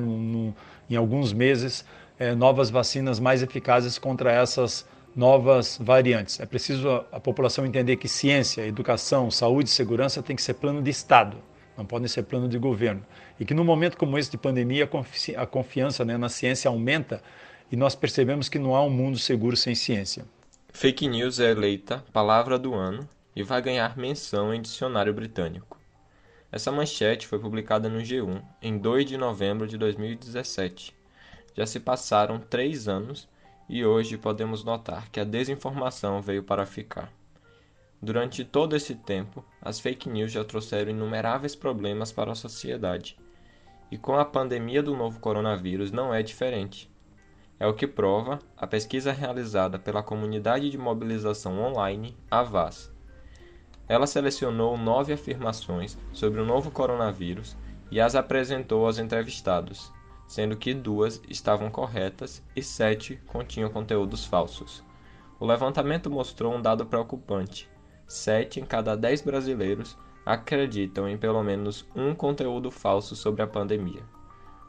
em 0.91 0.97
alguns 0.97 1.33
meses, 1.33 1.85
é, 2.19 2.35
novas 2.35 2.71
vacinas 2.71 3.21
mais 3.21 3.43
eficazes 3.43 3.99
contra 3.99 4.33
essas 4.33 4.85
novas 5.15 5.79
variantes. 5.81 6.41
É 6.41 6.47
preciso 6.47 6.91
a, 6.91 7.05
a 7.13 7.21
população 7.21 7.65
entender 7.65 7.97
que 7.97 8.09
ciência, 8.09 8.67
educação, 8.67 9.31
saúde 9.31 9.69
e 9.69 9.73
segurança 9.73 10.23
tem 10.23 10.35
que 10.35 10.43
ser 10.43 10.55
plano 10.55 10.83
de 10.83 10.91
Estado, 10.91 11.37
não 11.77 11.85
podem 11.85 12.09
ser 12.09 12.25
plano 12.25 12.49
de 12.49 12.59
governo. 12.59 13.03
E 13.39 13.45
que 13.45 13.55
no 13.55 13.65
momento 13.65 13.97
como 13.97 14.19
esse 14.19 14.31
de 14.31 14.37
pandemia, 14.37 14.89
a, 14.91 15.43
a 15.43 15.47
confiança 15.47 16.05
né, 16.05 16.17
na 16.17 16.29
ciência 16.29 16.69
aumenta 16.69 17.23
e 17.71 17.77
nós 17.77 17.95
percebemos 17.95 18.49
que 18.49 18.59
não 18.59 18.75
há 18.75 18.83
um 18.83 18.91
mundo 18.91 19.19
seguro 19.19 19.57
sem 19.57 19.75
ciência. 19.75 20.25
Fake 20.71 21.09
news 21.09 21.41
é 21.41 21.51
eleita 21.51 22.05
palavra 22.13 22.59
do 22.59 22.75
ano 22.75 23.09
e 23.35 23.43
vai 23.43 23.61
ganhar 23.61 23.97
menção 23.97 24.53
em 24.53 24.61
dicionário 24.61 25.13
britânico. 25.13 25.79
Essa 26.51 26.73
manchete 26.73 27.27
foi 27.27 27.39
publicada 27.39 27.89
no 27.89 28.01
G1 28.01 28.43
em 28.63 28.79
2 28.79 29.05
de 29.05 29.19
novembro 29.19 29.67
de 29.67 29.77
2017. 29.77 30.95
Já 31.55 31.67
se 31.67 31.79
passaram 31.79 32.39
três 32.39 32.89
anos 32.89 33.29
e 33.69 33.85
hoje 33.85 34.17
podemos 34.17 34.65
notar 34.65 35.11
que 35.11 35.21
a 35.21 35.25
desinformação 35.25 36.23
veio 36.23 36.43
para 36.43 36.65
ficar. 36.65 37.13
Durante 38.01 38.45
todo 38.45 38.77
esse 38.77 38.95
tempo, 38.95 39.45
as 39.61 39.81
fake 39.81 40.09
news 40.09 40.33
já 40.33 40.45
trouxeram 40.45 40.91
inumeráveis 40.91 41.57
problemas 41.57 42.13
para 42.13 42.33
a 42.33 42.37
sociedade. 42.37 43.19
E 43.91 43.99
com 43.99 44.17
a 44.17 44.25
pandemia 44.25 44.83
do 44.83 44.97
novo 44.97 45.19
coronavírus 45.19 45.91
não 45.91 46.15
é 46.15 46.23
diferente. 46.23 46.89
É 47.61 47.67
o 47.67 47.75
que 47.75 47.89
prova 47.89 48.39
a 48.57 48.69
pesquisa 48.69 49.11
realizada 49.11 49.81
pela 49.81 50.01
Comunidade 50.03 50.71
de 50.71 50.79
Mobilização 50.79 51.59
Online, 51.59 52.17
AVAS. 52.31 52.93
Ela 53.89 54.07
selecionou 54.07 54.77
nove 54.77 55.13
afirmações 55.13 55.99
sobre 56.13 56.41
o 56.41 56.45
novo 56.45 56.71
coronavírus 56.71 57.57
e 57.91 58.01
as 58.01 58.15
apresentou 58.15 58.87
aos 58.87 58.99
entrevistados, 58.99 59.93
sendo 60.27 60.57
que 60.57 60.73
duas 60.73 61.21
estavam 61.29 61.69
corretas 61.69 62.45
e 62.55 62.63
sete 62.63 63.17
continham 63.27 63.71
conteúdos 63.71 64.25
falsos. 64.25 64.85
O 65.41 65.47
levantamento 65.47 66.09
mostrou 66.09 66.55
um 66.55 66.63
dado 66.63 66.87
preocupante: 66.87 67.69
sete 68.07 68.61
em 68.61 68.65
cada 68.65 68.95
dez 68.95 69.21
brasileiros 69.21 69.97
acreditam 70.25 71.09
em 71.09 71.19
pelo 71.19 71.43
menos 71.43 71.85
um 71.97 72.15
conteúdo 72.15 72.71
falso 72.71 73.17
sobre 73.17 73.43
a 73.43 73.47
pandemia. 73.49 74.03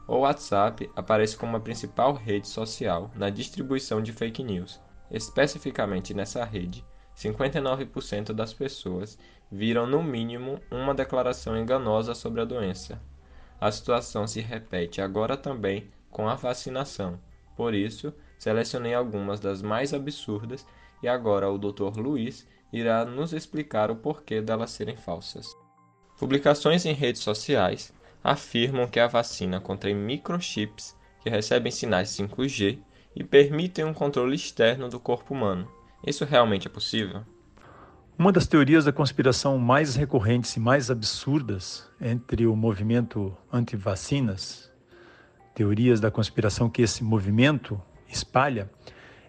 O 0.06 0.18
WhatsApp 0.18 0.90
aparece 0.96 1.36
como 1.36 1.56
a 1.56 1.60
principal 1.60 2.12
rede 2.14 2.48
social 2.48 3.10
na 3.14 3.30
distribuição 3.30 4.02
de 4.02 4.12
fake 4.12 4.42
news. 4.42 4.80
Especificamente 5.10 6.14
nessa 6.14 6.44
rede, 6.44 6.84
59% 7.16 8.32
das 8.32 8.52
pessoas 8.52 9.18
viram 9.50 9.86
no 9.86 10.02
mínimo 10.02 10.60
uma 10.70 10.94
declaração 10.94 11.56
enganosa 11.56 12.14
sobre 12.14 12.40
a 12.40 12.44
doença. 12.44 13.00
A 13.60 13.70
situação 13.70 14.26
se 14.26 14.40
repete 14.40 15.00
agora 15.00 15.36
também 15.36 15.90
com 16.10 16.28
a 16.28 16.34
vacinação. 16.34 17.20
Por 17.56 17.74
isso, 17.74 18.12
selecionei 18.38 18.94
algumas 18.94 19.38
das 19.38 19.60
mais 19.60 19.92
absurdas 19.92 20.66
e 21.02 21.08
agora 21.08 21.50
o 21.50 21.58
Dr. 21.58 21.98
Luiz 21.98 22.46
irá 22.72 23.04
nos 23.04 23.32
explicar 23.32 23.90
o 23.90 23.96
porquê 23.96 24.40
delas 24.40 24.70
serem 24.70 24.96
falsas. 24.96 25.54
Publicações 26.18 26.86
em 26.86 26.92
redes 26.92 27.22
sociais 27.22 27.92
afirmam 28.22 28.86
que 28.86 29.00
a 29.00 29.06
vacina 29.06 29.60
contém 29.60 29.94
microchips 29.94 30.96
que 31.22 31.30
recebem 31.30 31.72
sinais 31.72 32.10
5G 32.10 32.78
e 33.14 33.24
permitem 33.24 33.84
um 33.84 33.94
controle 33.94 34.34
externo 34.34 34.88
do 34.88 35.00
corpo 35.00 35.34
humano. 35.34 35.68
Isso 36.06 36.24
realmente 36.24 36.66
é 36.66 36.70
possível? 36.70 37.22
Uma 38.18 38.32
das 38.32 38.46
teorias 38.46 38.84
da 38.84 38.92
conspiração 38.92 39.58
mais 39.58 39.96
recorrentes 39.96 40.54
e 40.54 40.60
mais 40.60 40.90
absurdas 40.90 41.90
entre 42.00 42.46
o 42.46 42.54
movimento 42.54 43.36
anti-vacinas, 43.52 44.70
teorias 45.54 46.00
da 46.00 46.10
conspiração 46.10 46.68
que 46.68 46.82
esse 46.82 47.02
movimento 47.02 47.80
espalha, 48.08 48.70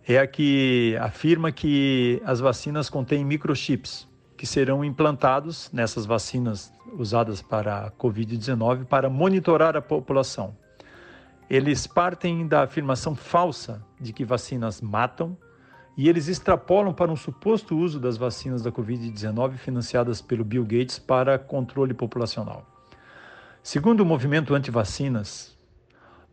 é 0.07 0.17
a 0.17 0.27
que 0.27 0.97
afirma 0.99 1.51
que 1.51 2.21
as 2.25 2.39
vacinas 2.39 2.89
contêm 2.89 3.23
microchips 3.23 4.10
que 4.41 4.47
serão 4.47 4.83
implantados 4.83 5.69
nessas 5.71 6.03
vacinas 6.03 6.73
usadas 6.97 7.43
para 7.43 7.85
a 7.85 7.91
Covid-19 7.91 8.85
para 8.85 9.07
monitorar 9.07 9.77
a 9.77 9.83
população. 9.83 10.57
Eles 11.47 11.85
partem 11.85 12.47
da 12.47 12.63
afirmação 12.63 13.13
falsa 13.13 13.85
de 13.99 14.11
que 14.11 14.25
vacinas 14.25 14.81
matam 14.81 15.37
e 15.95 16.09
eles 16.09 16.27
extrapolam 16.27 16.91
para 16.91 17.11
um 17.11 17.15
suposto 17.15 17.77
uso 17.77 17.99
das 17.99 18.17
vacinas 18.17 18.63
da 18.63 18.71
Covid-19 18.71 19.57
financiadas 19.57 20.23
pelo 20.23 20.43
Bill 20.43 20.63
Gates 20.63 20.97
para 20.97 21.37
controle 21.37 21.93
populacional. 21.93 22.65
Segundo 23.61 23.99
o 23.99 24.05
movimento 24.07 24.55
anti-vacinas, 24.55 25.55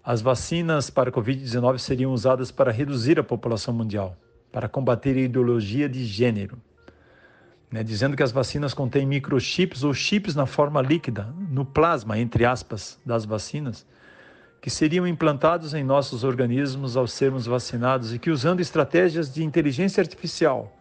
as 0.03 0.23
vacinas 0.23 0.89
para 0.89 1.11
a 1.11 1.13
Covid-19 1.13 1.77
seriam 1.77 2.15
usadas 2.15 2.51
para 2.51 2.73
reduzir 2.73 3.21
a 3.21 3.23
população 3.23 3.75
mundial, 3.75 4.17
para 4.51 4.67
combater 4.67 5.15
a 5.15 5.21
ideologia 5.21 5.91
de 5.91 6.07
gênero 6.07 6.57
né, 7.71 7.83
dizendo 7.83 8.17
que 8.17 8.23
as 8.23 8.33
vacinas 8.33 8.73
contêm 8.73 9.07
microchips 9.07 9.85
ou 9.85 9.93
chips 9.93 10.35
na 10.35 10.47
forma 10.47 10.81
líquida, 10.81 11.33
no 11.51 11.65
plasma, 11.65 12.19
entre 12.19 12.45
aspas, 12.45 12.99
das 13.05 13.25
vacinas, 13.25 13.87
que 14.61 14.71
seriam 14.71 15.07
implantados 15.07 15.75
em 15.75 15.85
nossos 15.85 16.25
organismos 16.25 16.97
ao 16.97 17.07
sermos 17.07 17.47
vacinados 17.47 18.13
e 18.13 18.19
que, 18.19 18.31
usando 18.31 18.61
estratégias 18.61 19.33
de 19.33 19.45
inteligência 19.45 20.01
artificial, 20.01 20.75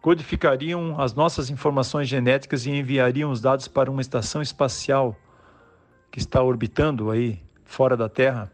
codificariam 0.00 1.00
as 1.00 1.14
nossas 1.14 1.50
informações 1.50 2.08
genéticas 2.08 2.66
e 2.66 2.70
enviariam 2.70 3.30
os 3.30 3.40
dados 3.40 3.68
para 3.68 3.90
uma 3.90 4.00
estação 4.00 4.40
espacial 4.40 5.16
que 6.10 6.18
está 6.18 6.42
orbitando 6.42 7.10
aí 7.10 7.42
fora 7.64 7.96
da 7.96 8.08
Terra 8.08 8.50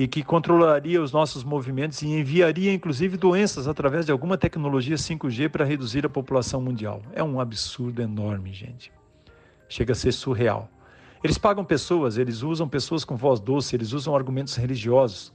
e 0.00 0.08
que 0.08 0.22
controlaria 0.22 1.02
os 1.02 1.12
nossos 1.12 1.44
movimentos 1.44 2.00
e 2.00 2.06
enviaria 2.06 2.72
inclusive 2.72 3.18
doenças 3.18 3.68
através 3.68 4.06
de 4.06 4.10
alguma 4.10 4.38
tecnologia 4.38 4.96
5G 4.96 5.50
para 5.50 5.62
reduzir 5.62 6.06
a 6.06 6.08
população 6.08 6.58
mundial. 6.58 7.02
É 7.12 7.22
um 7.22 7.38
absurdo 7.38 8.00
enorme, 8.00 8.50
gente. 8.50 8.90
Chega 9.68 9.92
a 9.92 9.94
ser 9.94 10.12
surreal. 10.12 10.70
Eles 11.22 11.36
pagam 11.36 11.62
pessoas, 11.66 12.16
eles 12.16 12.40
usam 12.42 12.66
pessoas 12.66 13.04
com 13.04 13.14
voz 13.14 13.40
doce, 13.40 13.76
eles 13.76 13.92
usam 13.92 14.16
argumentos 14.16 14.56
religiosos. 14.56 15.34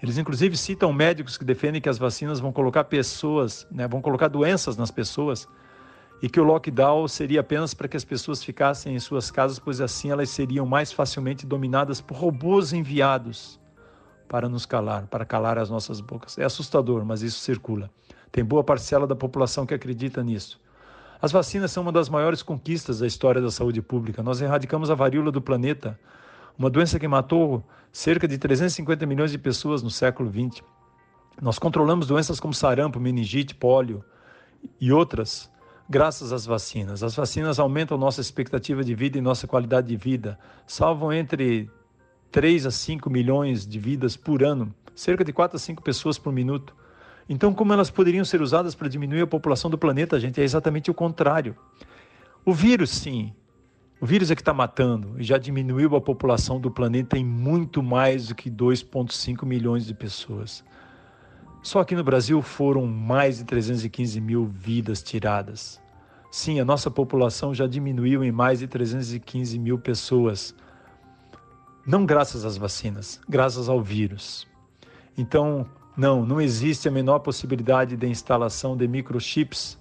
Eles 0.00 0.18
inclusive 0.18 0.56
citam 0.56 0.92
médicos 0.92 1.36
que 1.36 1.44
defendem 1.44 1.80
que 1.80 1.88
as 1.88 1.98
vacinas 1.98 2.38
vão 2.38 2.52
colocar 2.52 2.84
pessoas, 2.84 3.66
né, 3.72 3.88
vão 3.88 4.00
colocar 4.00 4.28
doenças 4.28 4.76
nas 4.76 4.92
pessoas 4.92 5.48
e 6.22 6.28
que 6.28 6.38
o 6.38 6.44
lockdown 6.44 7.08
seria 7.08 7.40
apenas 7.40 7.74
para 7.74 7.88
que 7.88 7.96
as 7.96 8.04
pessoas 8.04 8.40
ficassem 8.40 8.94
em 8.94 9.00
suas 9.00 9.32
casas, 9.32 9.58
pois 9.58 9.80
assim 9.80 10.12
elas 10.12 10.30
seriam 10.30 10.64
mais 10.64 10.92
facilmente 10.92 11.44
dominadas 11.44 12.00
por 12.00 12.16
robôs 12.16 12.72
enviados 12.72 13.58
para 14.28 14.48
nos 14.48 14.66
calar, 14.66 15.06
para 15.06 15.24
calar 15.24 15.58
as 15.58 15.70
nossas 15.70 16.00
bocas. 16.00 16.38
É 16.38 16.44
assustador, 16.44 17.04
mas 17.04 17.22
isso 17.22 17.40
circula. 17.40 17.90
Tem 18.30 18.44
boa 18.44 18.62
parcela 18.62 19.06
da 19.06 19.16
população 19.16 19.64
que 19.64 19.74
acredita 19.74 20.22
nisso. 20.22 20.60
As 21.20 21.32
vacinas 21.32 21.72
são 21.72 21.82
uma 21.82 21.92
das 21.92 22.08
maiores 22.08 22.42
conquistas 22.42 22.98
da 22.98 23.06
história 23.06 23.40
da 23.40 23.50
saúde 23.50 23.80
pública. 23.80 24.22
Nós 24.22 24.40
erradicamos 24.40 24.90
a 24.90 24.94
varíola 24.94 25.32
do 25.32 25.40
planeta, 25.40 25.98
uma 26.58 26.68
doença 26.68 26.98
que 26.98 27.08
matou 27.08 27.64
cerca 27.90 28.28
de 28.28 28.36
350 28.36 29.06
milhões 29.06 29.30
de 29.30 29.38
pessoas 29.38 29.82
no 29.82 29.90
século 29.90 30.30
XX. 30.30 30.62
Nós 31.40 31.58
controlamos 31.58 32.06
doenças 32.06 32.38
como 32.38 32.52
sarampo, 32.52 33.00
meningite, 33.00 33.54
pólio 33.54 34.04
e 34.80 34.92
outras 34.92 35.50
graças 35.88 36.32
às 36.32 36.44
vacinas. 36.44 37.02
As 37.02 37.14
vacinas 37.14 37.58
aumentam 37.58 37.96
nossa 37.96 38.20
expectativa 38.20 38.82
de 38.82 38.94
vida 38.94 39.18
e 39.18 39.20
nossa 39.20 39.46
qualidade 39.46 39.88
de 39.88 39.96
vida, 39.96 40.38
salvam 40.66 41.12
entre 41.12 41.70
3 42.36 42.66
a 42.66 42.70
5 42.70 43.08
milhões 43.08 43.66
de 43.66 43.78
vidas 43.78 44.14
por 44.14 44.44
ano, 44.44 44.70
cerca 44.94 45.24
de 45.24 45.32
4 45.32 45.56
a 45.56 45.58
5 45.58 45.82
pessoas 45.82 46.18
por 46.18 46.30
minuto. 46.30 46.76
Então, 47.26 47.54
como 47.54 47.72
elas 47.72 47.88
poderiam 47.88 48.26
ser 48.26 48.42
usadas 48.42 48.74
para 48.74 48.88
diminuir 48.88 49.22
a 49.22 49.26
população 49.26 49.70
do 49.70 49.78
planeta, 49.78 50.20
gente? 50.20 50.38
É 50.38 50.44
exatamente 50.44 50.90
o 50.90 50.94
contrário. 50.94 51.56
O 52.44 52.52
vírus, 52.52 52.90
sim. 52.90 53.32
O 53.98 54.04
vírus 54.04 54.30
é 54.30 54.34
que 54.34 54.42
está 54.42 54.52
matando 54.52 55.14
e 55.18 55.24
já 55.24 55.38
diminuiu 55.38 55.96
a 55.96 56.00
população 56.02 56.60
do 56.60 56.70
planeta 56.70 57.16
em 57.16 57.24
muito 57.24 57.82
mais 57.82 58.28
do 58.28 58.34
que 58.34 58.50
2,5 58.50 59.46
milhões 59.46 59.86
de 59.86 59.94
pessoas. 59.94 60.62
Só 61.62 61.80
aqui 61.80 61.94
no 61.94 62.04
Brasil 62.04 62.42
foram 62.42 62.86
mais 62.86 63.38
de 63.38 63.44
315 63.44 64.20
mil 64.20 64.44
vidas 64.44 65.02
tiradas. 65.02 65.80
Sim, 66.30 66.60
a 66.60 66.66
nossa 66.66 66.90
população 66.90 67.54
já 67.54 67.66
diminuiu 67.66 68.22
em 68.22 68.30
mais 68.30 68.58
de 68.58 68.66
315 68.66 69.58
mil 69.58 69.78
pessoas. 69.78 70.54
Não 71.86 72.04
graças 72.04 72.44
às 72.44 72.56
vacinas, 72.56 73.20
graças 73.28 73.68
ao 73.68 73.80
vírus. 73.80 74.44
Então, 75.16 75.64
não, 75.96 76.26
não 76.26 76.40
existe 76.40 76.88
a 76.88 76.90
menor 76.90 77.20
possibilidade 77.20 77.96
de 77.96 78.08
instalação 78.08 78.76
de 78.76 78.88
microchips 78.88 79.78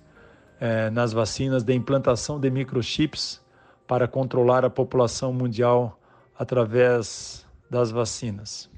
eh, 0.59 0.91
nas 0.91 1.13
vacinas, 1.13 1.63
de 1.63 1.73
implantação 1.73 2.39
de 2.39 2.51
microchips 2.51 3.41
para 3.87 4.07
controlar 4.07 4.63
a 4.63 4.69
população 4.69 5.33
mundial 5.33 5.99
através 6.37 7.43
das 7.71 7.89
vacinas. 7.89 8.69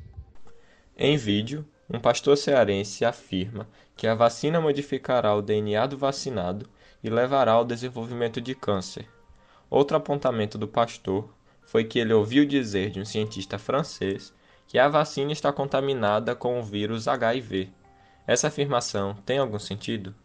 Em 0.98 1.18
vídeo, 1.18 1.66
um 1.90 2.00
pastor 2.00 2.38
cearense 2.38 3.04
afirma 3.04 3.68
que 3.94 4.08
a 4.08 4.16
vacina 4.16 4.62
modificará 4.62 5.36
o 5.36 5.42
DNA 5.42 5.86
do 5.86 5.98
vacinado 5.98 6.66
e 7.04 7.10
levará 7.10 7.52
ao 7.52 7.66
desenvolvimento 7.66 8.40
de 8.40 8.56
câncer. 8.56 9.06
Outro 9.70 9.98
apontamento 9.98 10.58
do 10.58 10.68
pastor 10.68 11.28
foi 11.68 11.84
que 11.84 12.00
ele 12.00 12.14
ouviu 12.14 12.48
dizer 12.48 12.90
de 12.90 13.00
um 13.00 13.06
cientista 13.06 13.60
francês 13.60 14.34
que 14.66 14.80
a 14.80 14.90
vacina 14.90 15.32
está 15.32 15.54
contaminada 15.54 16.34
com 16.34 16.60
o 16.60 16.64
vírus 16.64 17.08
HIV. 17.08 17.70
Essa 18.26 18.48
afirmação 18.48 19.16
tem 19.24 19.38
algum 19.38 19.60
sentido? 19.60 20.16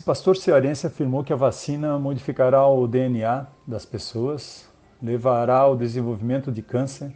O 0.00 0.04
pastor 0.04 0.36
cearense 0.36 0.86
afirmou 0.86 1.24
que 1.24 1.32
a 1.32 1.36
vacina 1.36 1.98
modificará 1.98 2.64
o 2.64 2.86
DNA 2.86 3.48
das 3.66 3.84
pessoas, 3.84 4.70
levará 5.02 5.58
ao 5.58 5.76
desenvolvimento 5.76 6.52
de 6.52 6.62
câncer 6.62 7.12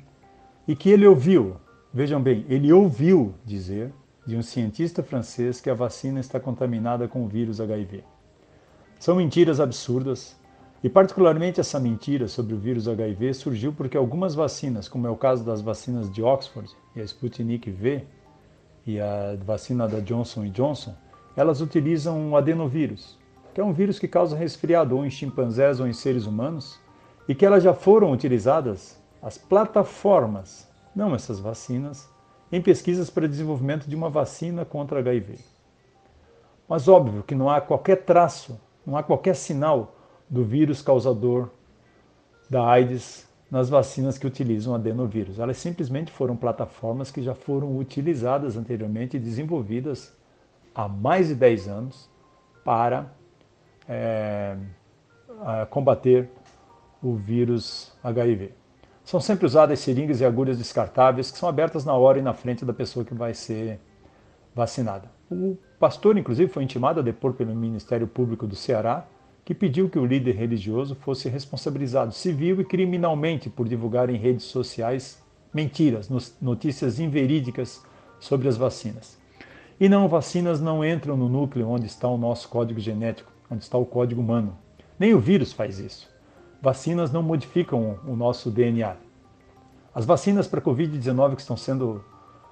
e 0.67 0.75
que 0.75 0.91
ele 0.91 1.07
ouviu 1.07 1.57
Vejam 1.97 2.21
bem, 2.21 2.45
ele 2.49 2.73
ouviu 2.73 3.37
dizer 3.45 3.95
de 4.27 4.37
um 4.37 4.43
cientista 4.43 5.01
francês 5.01 5.61
que 5.61 5.71
a 5.71 5.75
vacina 5.75 6.19
está 6.19 6.41
contaminada 6.41 7.07
com 7.07 7.25
o 7.25 7.29
vírus 7.29 7.61
HIV. 7.61 8.03
São 8.99 9.15
mentiras 9.15 9.61
absurdas, 9.61 10.37
e 10.85 10.89
particularmente 10.91 11.61
essa 11.61 11.81
mentira 11.81 12.29
sobre 12.29 12.53
o 12.53 12.59
vírus 12.59 12.87
HIV 12.87 13.33
surgiu 13.33 13.73
porque 13.73 13.97
algumas 13.97 14.35
vacinas, 14.35 14.87
como 14.87 15.07
é 15.07 15.11
o 15.11 15.17
caso 15.17 15.43
das 15.43 15.63
vacinas 15.63 16.13
de 16.13 16.23
Oxford 16.23 16.71
e 16.95 17.01
a 17.01 17.05
Sputnik 17.05 17.71
V 17.71 18.05
e 18.87 19.01
a 19.01 19.35
vacina 19.43 19.89
da 19.89 19.99
Johnson 20.01 20.47
Johnson, 20.51 20.95
elas 21.35 21.63
utilizam 21.63 22.21
um 22.21 22.37
adenovírus, 22.37 23.19
que 23.55 23.63
é 23.63 23.65
um 23.65 23.73
vírus 23.73 23.99
que 23.99 24.07
causa 24.07 24.37
resfriado 24.37 24.95
ou 24.95 25.07
em 25.07 25.11
chimpanzés 25.11 25.81
ou 25.81 25.87
em 25.89 25.95
seres 25.95 26.27
humanos, 26.27 26.79
e 27.27 27.35
que 27.35 27.47
elas 27.47 27.65
já 27.65 27.73
foram 27.73 28.13
utilizadas, 28.13 29.03
as 29.23 29.39
plataformas 29.39 30.69
não 30.95 31.15
essas 31.15 31.41
vacinas, 31.41 32.07
em 32.53 32.61
pesquisas 32.61 33.09
para 33.09 33.27
desenvolvimento 33.27 33.89
de 33.89 33.97
uma 33.97 34.11
vacina 34.11 34.67
contra 34.67 34.99
HIV. 34.99 35.39
Mas 36.69 36.89
óbvio 36.89 37.23
que 37.23 37.35
não 37.35 37.49
há 37.49 37.59
qualquer 37.63 38.05
traço, 38.05 38.61
não 38.87 38.99
há 38.99 39.03
qualquer 39.03 39.35
sinal 39.35 39.94
do 40.29 40.45
vírus 40.45 40.83
causador 40.83 41.51
da 42.49 42.67
AIDS 42.67 43.29
nas 43.51 43.69
vacinas 43.69 44.19
que 44.19 44.27
utilizam 44.27 44.75
adenovírus. 44.75 45.39
Elas 45.39 45.59
simplesmente 45.59 46.11
foram 46.11 46.37
plataformas 46.37 47.11
que 47.11 47.23
já 47.23 47.35
foram 47.35 47.77
utilizadas 47.77 48.57
anteriormente 48.57 49.17
e 49.17 49.21
desenvolvidas 49.21 50.13
há 50.75 50.89
mais 50.89 51.29
de 51.29 51.35
10 51.35 51.69
anos 51.69 52.11
para 52.65 53.13
é, 53.89 54.57
combater 55.71 56.29
o 57.03 57.15
vírus 57.15 57.93
HIV. 58.03 58.53
São 59.05 59.21
sempre 59.21 59.45
usadas 59.45 59.79
seringas 59.81 60.21
e 60.21 60.25
agulhas 60.25 60.57
descartáveis 60.57 61.31
que 61.31 61.37
são 61.37 61.49
abertas 61.49 61.85
na 61.85 61.93
hora 61.93 62.19
e 62.19 62.23
na 62.23 62.33
frente 62.33 62.65
da 62.65 62.73
pessoa 62.73 63.05
que 63.05 63.15
vai 63.15 63.35
ser 63.35 63.79
vacinada. 64.55 65.11
O 65.31 65.57
pastor, 65.79 66.17
inclusive, 66.17 66.51
foi 66.51 66.63
intimado 66.63 67.01
a 67.01 67.03
depor 67.03 67.35
pelo 67.35 67.55
Ministério 67.55 68.07
Público 68.07 68.47
do 68.47 68.57
Ceará, 68.57 69.07
que 69.45 69.55
pediu 69.55 69.89
que 69.89 69.99
o 69.99 70.07
líder 70.07 70.37
religioso 70.37 70.95
fosse 70.95 71.29
responsabilizado 71.29 72.13
civil 72.13 72.61
e 72.61 72.65
criminalmente 72.65 73.51
por 73.51 73.69
divulgar 73.69 74.09
em 74.09 74.17
redes 74.17 74.45
sociais 74.45 75.23
mentiras, 75.53 76.09
notícias 76.41 76.99
inverídicas 76.99 77.83
sobre 78.19 78.49
as 78.49 78.57
vacinas. 78.57 79.19
E 79.79 79.89
não, 79.89 80.09
vacinas 80.09 80.61
não 80.61 80.85
entram 80.85 81.17
no 81.17 81.29
núcleo 81.29 81.69
onde 81.69 81.87
está 81.87 82.09
o 82.09 82.17
nosso 82.17 82.49
código 82.49 82.81
genético, 82.81 83.31
onde 83.51 83.63
está 83.63 83.77
o 83.77 83.85
código 83.85 84.21
humano. 84.21 84.57
Nem 84.99 85.15
o 85.15 85.21
vírus 85.21 85.53
faz 85.53 85.79
isso 85.79 86.15
vacinas 86.65 87.13
não 87.13 87.23
modificam 87.23 87.99
o 88.07 88.17
nosso 88.17 88.51
DNA. 88.51 88.97
As 89.95 90.07
vacinas 90.07 90.49
para 90.49 90.63
Covid-19 90.63 91.35
que 91.35 91.43
estão 91.43 91.59
sendo 91.59 92.03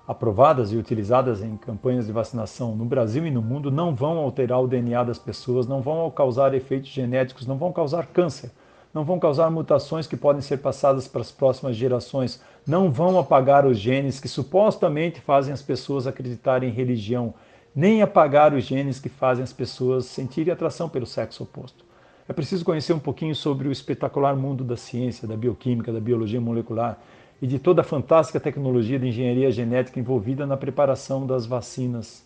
aprovadas 0.06 0.72
e 0.72 0.76
utilizadas 0.76 1.42
em 1.42 1.56
campanhas 1.56 2.06
de 2.06 2.12
vacinação 2.12 2.74
no 2.74 2.84
Brasil 2.84 3.26
e 3.26 3.30
no 3.30 3.40
mundo 3.40 3.70
não 3.70 3.94
vão 3.94 4.18
alterar 4.18 4.60
o 4.60 4.66
DNA 4.66 5.04
das 5.04 5.18
pessoas, 5.18 5.66
não 5.66 5.80
vão 5.80 6.10
causar 6.10 6.54
efeitos 6.54 6.90
genéticos, 6.90 7.46
não 7.46 7.56
vão 7.56 7.72
causar 7.72 8.06
câncer, 8.06 8.50
não 8.92 9.04
vão 9.04 9.18
causar 9.18 9.50
mutações 9.50 10.06
que 10.06 10.16
podem 10.16 10.42
ser 10.42 10.58
passadas 10.58 11.06
para 11.06 11.20
as 11.20 11.30
próximas 11.30 11.76
gerações, 11.76 12.42
não 12.66 12.90
vão 12.90 13.18
apagar 13.18 13.64
os 13.64 13.78
genes 13.78 14.18
que 14.18 14.28
supostamente 14.28 15.20
fazem 15.20 15.52
as 15.52 15.62
pessoas 15.62 16.06
acreditarem 16.06 16.68
em 16.68 16.72
religião, 16.72 17.32
nem 17.74 18.02
apagar 18.02 18.52
os 18.52 18.64
genes 18.64 18.98
que 18.98 19.08
fazem 19.08 19.42
as 19.42 19.52
pessoas 19.52 20.04
sentirem 20.06 20.52
atração 20.52 20.88
pelo 20.88 21.06
sexo 21.06 21.44
oposto. 21.44 21.84
É 22.28 22.32
preciso 22.32 22.64
conhecer 22.64 22.92
um 22.92 22.98
pouquinho 22.98 23.34
sobre 23.34 23.66
o 23.66 23.72
espetacular 23.72 24.36
mundo 24.36 24.62
da 24.62 24.76
ciência, 24.76 25.26
da 25.26 25.36
bioquímica, 25.36 25.92
da 25.92 26.00
biologia 26.00 26.40
molecular 26.40 26.98
e 27.42 27.46
de 27.48 27.58
toda 27.58 27.80
a 27.80 27.84
fantástica 27.84 28.38
tecnologia 28.38 29.00
de 29.00 29.08
engenharia 29.08 29.50
genética 29.50 29.98
envolvida 29.98 30.46
na 30.46 30.56
preparação 30.56 31.26
das 31.26 31.44
vacinas. 31.44 32.24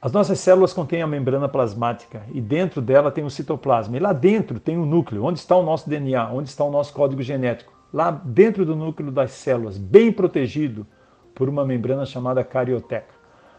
As 0.00 0.10
nossas 0.10 0.40
células 0.40 0.72
contêm 0.72 1.02
a 1.02 1.06
membrana 1.06 1.46
plasmática 1.46 2.22
e 2.32 2.40
dentro 2.40 2.80
dela 2.80 3.10
tem 3.10 3.22
o 3.22 3.30
citoplasma. 3.30 3.94
E 3.94 4.00
lá 4.00 4.14
dentro 4.14 4.58
tem 4.58 4.78
o 4.78 4.86
núcleo, 4.86 5.22
onde 5.22 5.38
está 5.38 5.54
o 5.54 5.62
nosso 5.62 5.90
DNA, 5.90 6.32
onde 6.32 6.48
está 6.48 6.64
o 6.64 6.70
nosso 6.70 6.94
código 6.94 7.20
genético. 7.20 7.70
Lá 7.92 8.10
dentro 8.10 8.64
do 8.64 8.74
núcleo 8.74 9.12
das 9.12 9.32
células, 9.32 9.76
bem 9.76 10.10
protegido 10.10 10.86
por 11.34 11.46
uma 11.46 11.64
membrana 11.64 12.06
chamada 12.06 12.42
carioteca. 12.42 13.14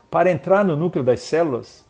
Para 0.10 0.32
entrar 0.32 0.66
no 0.66 0.76
núcleo 0.76 1.04
das 1.04 1.20
células, 1.20 1.86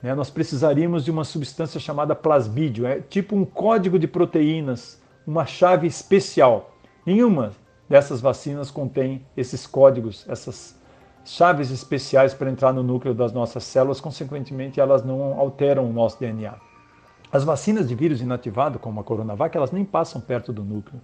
né, 0.00 0.14
nós 0.14 0.30
precisaríamos 0.30 1.04
de 1.04 1.10
uma 1.10 1.24
substância 1.24 1.80
chamada 1.80 2.14
plasmídio, 2.14 2.86
é 2.86 3.00
tipo 3.00 3.34
um 3.34 3.44
código 3.44 3.98
de 3.98 4.06
proteínas, 4.06 5.02
uma 5.26 5.44
chave 5.44 5.88
especial. 5.88 6.72
Nenhuma 7.04 7.52
dessas 7.90 8.20
vacinas 8.20 8.70
contém 8.70 9.26
esses 9.36 9.66
códigos, 9.66 10.24
essas 10.28 10.78
chaves 11.24 11.72
especiais 11.72 12.32
para 12.32 12.48
entrar 12.48 12.72
no 12.72 12.84
núcleo 12.84 13.12
das 13.12 13.32
nossas 13.32 13.64
células, 13.64 14.00
consequentemente 14.00 14.80
elas 14.80 15.04
não 15.04 15.38
alteram 15.40 15.90
o 15.90 15.92
nosso 15.92 16.18
DNA. 16.20 16.54
As 17.32 17.42
vacinas 17.42 17.88
de 17.88 17.94
vírus 17.96 18.20
inativado, 18.20 18.78
como 18.78 19.00
a 19.00 19.04
Coronavac, 19.04 19.56
elas 19.56 19.72
nem 19.72 19.84
passam 19.84 20.20
perto 20.20 20.52
do 20.52 20.62
núcleo. 20.62 21.00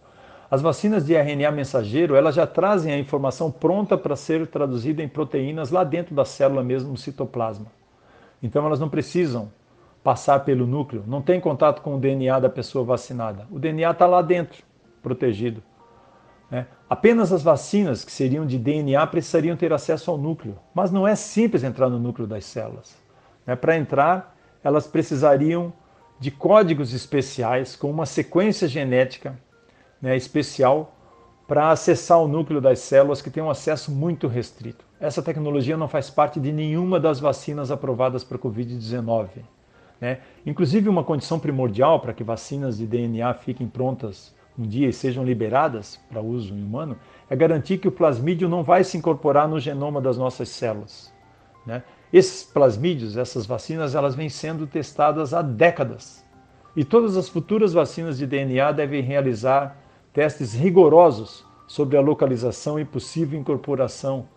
As 0.49 0.63
vacinas 0.63 1.05
de 1.05 1.15
RNA 1.15 1.51
mensageiro, 1.51 2.15
elas 2.15 2.37
já 2.37 2.47
trazem 2.47 2.93
a 2.93 2.99
informação 2.99 3.51
pronta 3.51 3.99
para 3.99 4.15
ser 4.15 4.47
traduzida 4.47 5.03
em 5.03 5.09
proteínas 5.09 5.73
lá 5.73 5.83
dentro 5.83 6.15
da 6.15 6.25
célula 6.25 6.63
mesmo, 6.63 6.91
no 6.91 6.97
citoplasma. 6.97 7.67
Então 8.41 8.65
elas 8.65 8.79
não 8.79 8.89
precisam 8.89 9.51
passar 10.05 10.45
pelo 10.45 10.69
núcleo, 10.69 11.03
não 11.05 11.21
tem 11.21 11.41
contato 11.41 11.83
com 11.83 11.97
o 11.97 11.99
DNA 11.99 12.39
da 12.39 12.49
pessoa 12.49 12.85
vacinada. 12.85 13.45
O 13.51 13.59
DNA 13.59 13.91
está 13.91 14.07
lá 14.07 14.23
dentro, 14.23 14.63
protegido. 15.03 15.61
Né? 16.51 16.67
Apenas 16.89 17.33
as 17.33 17.43
vacinas 17.43 18.05
que 18.05 18.13
seriam 18.13 18.47
de 18.47 18.59
DNA 18.59 19.05
precisariam 19.09 19.57
ter 19.57 19.73
acesso 19.73 20.11
ao 20.11 20.19
núcleo, 20.19 20.59
mas 20.75 20.91
não 20.93 21.07
é 21.07 21.15
simples 21.15 21.65
entrar 21.65 21.89
no 21.89 21.99
núcleo 21.99 22.27
das 22.27 22.45
células. 22.45 22.97
Né? 23.47 23.57
Para 23.57 23.77
entrar, 23.77 24.37
elas 24.63 24.87
precisariam 24.87 25.73
de 26.19 26.31
códigos 26.31 26.95
especiais 26.95 27.77
com 27.77 27.91
uma 27.91 28.07
sequência 28.07 28.67
genética 28.67 29.39
né, 30.01 30.17
especial 30.17 30.93
para 31.47 31.71
acessar 31.71 32.19
o 32.21 32.27
núcleo 32.27 32.61
das 32.61 32.81
células 32.81 33.23
que 33.23 33.31
tem 33.31 33.43
um 33.43 33.51
acesso 33.51 33.93
muito 33.93 34.27
restrito. 34.27 34.85
Essa 34.99 35.23
tecnologia 35.23 35.77
não 35.77 35.89
faz 35.89 36.11
parte 36.11 36.41
de 36.41 36.53
nenhuma 36.53 36.99
das 36.99 37.21
vacinas 37.21 37.71
aprovadas 37.71 38.25
para 38.25 38.39
Covid-19. 38.39 39.29
Né? 40.01 40.19
Inclusive, 40.45 40.89
uma 40.89 41.05
condição 41.05 41.39
primordial 41.39 42.01
para 42.01 42.13
que 42.13 42.25
vacinas 42.25 42.79
de 42.79 42.87
DNA 42.87 43.33
fiquem 43.35 43.69
prontas 43.69 44.35
um 44.59 44.67
dia 44.67 44.89
e 44.89 44.93
sejam 44.93 45.25
liberadas 45.25 46.01
para 46.09 46.21
uso 46.21 46.55
humano 46.55 46.97
é 47.29 47.37
garantir 47.37 47.79
que 47.79 47.89
o 47.89 47.93
plasmídio 47.93 48.49
não 48.49 48.63
vai 48.63 48.83
se 48.85 48.97
incorporar 48.97 49.49
no 49.49 49.61
genoma 49.61 50.01
das 50.01 50.17
nossas 50.17 50.49
células. 50.49 51.13
Né? 51.67 51.83
Esses 52.13 52.45
plasmídios, 52.45 53.17
essas 53.17 53.45
vacinas, 53.45 53.95
elas 53.95 54.15
vêm 54.15 54.29
sendo 54.29 54.67
testadas 54.67 55.35
há 55.35 55.43
décadas. 55.43 56.25
E 56.75 56.85
todas 56.85 57.17
as 57.17 57.29
futuras 57.29 57.73
vacinas 57.73 58.19
de 58.19 58.27
DNA 58.27 58.73
devem 58.73 59.03
realizar 59.03 59.77
testes 60.13 60.55
rigorosos 60.55 61.45
sobre 61.67 61.97
a 61.97 62.01
localização 62.01 62.79
e 62.79 62.85
possível 62.85 63.39
incorporação 63.39 64.29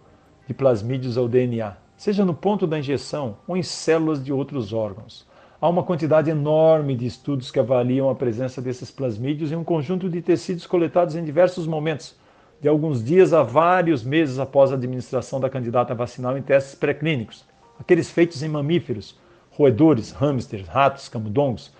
de 0.47 0.53
plasmídios 0.53 1.17
ao 1.17 1.27
DNA, 1.27 1.77
seja 1.95 2.25
no 2.25 2.33
ponto 2.33 2.65
da 2.65 2.79
injeção 2.79 3.37
ou 3.47 3.55
em 3.55 3.61
células 3.61 4.23
de 4.23 4.33
outros 4.33 4.73
órgãos. 4.73 5.27
Há 5.61 5.67
uma 5.67 5.83
quantidade 5.83 6.29
enorme 6.29 6.95
de 6.95 7.05
estudos 7.05 7.51
que 7.51 7.59
avaliam 7.59 8.09
a 8.09 8.15
presença 8.15 8.61
desses 8.61 8.89
plasmídios 8.89 9.51
em 9.51 9.57
um 9.57 9.63
conjunto 9.63 10.09
de 10.09 10.21
tecidos 10.21 10.65
coletados 10.65 11.15
em 11.15 11.23
diversos 11.23 11.67
momentos, 11.67 12.15
de 12.61 12.69
alguns 12.69 13.03
dias 13.03 13.33
a 13.33 13.43
vários 13.43 14.01
meses 14.01 14.39
após 14.39 14.71
a 14.71 14.75
administração 14.75 15.37
da 15.37 15.49
candidata 15.49 15.93
vacinal 15.93 16.37
em 16.37 16.41
testes 16.41 16.75
pré-clínicos, 16.75 17.43
aqueles 17.77 18.09
feitos 18.09 18.41
em 18.41 18.47
mamíferos, 18.47 19.19
roedores, 19.51 20.11
hamsters, 20.11 20.65
ratos, 20.65 21.09
camundongos, 21.09 21.73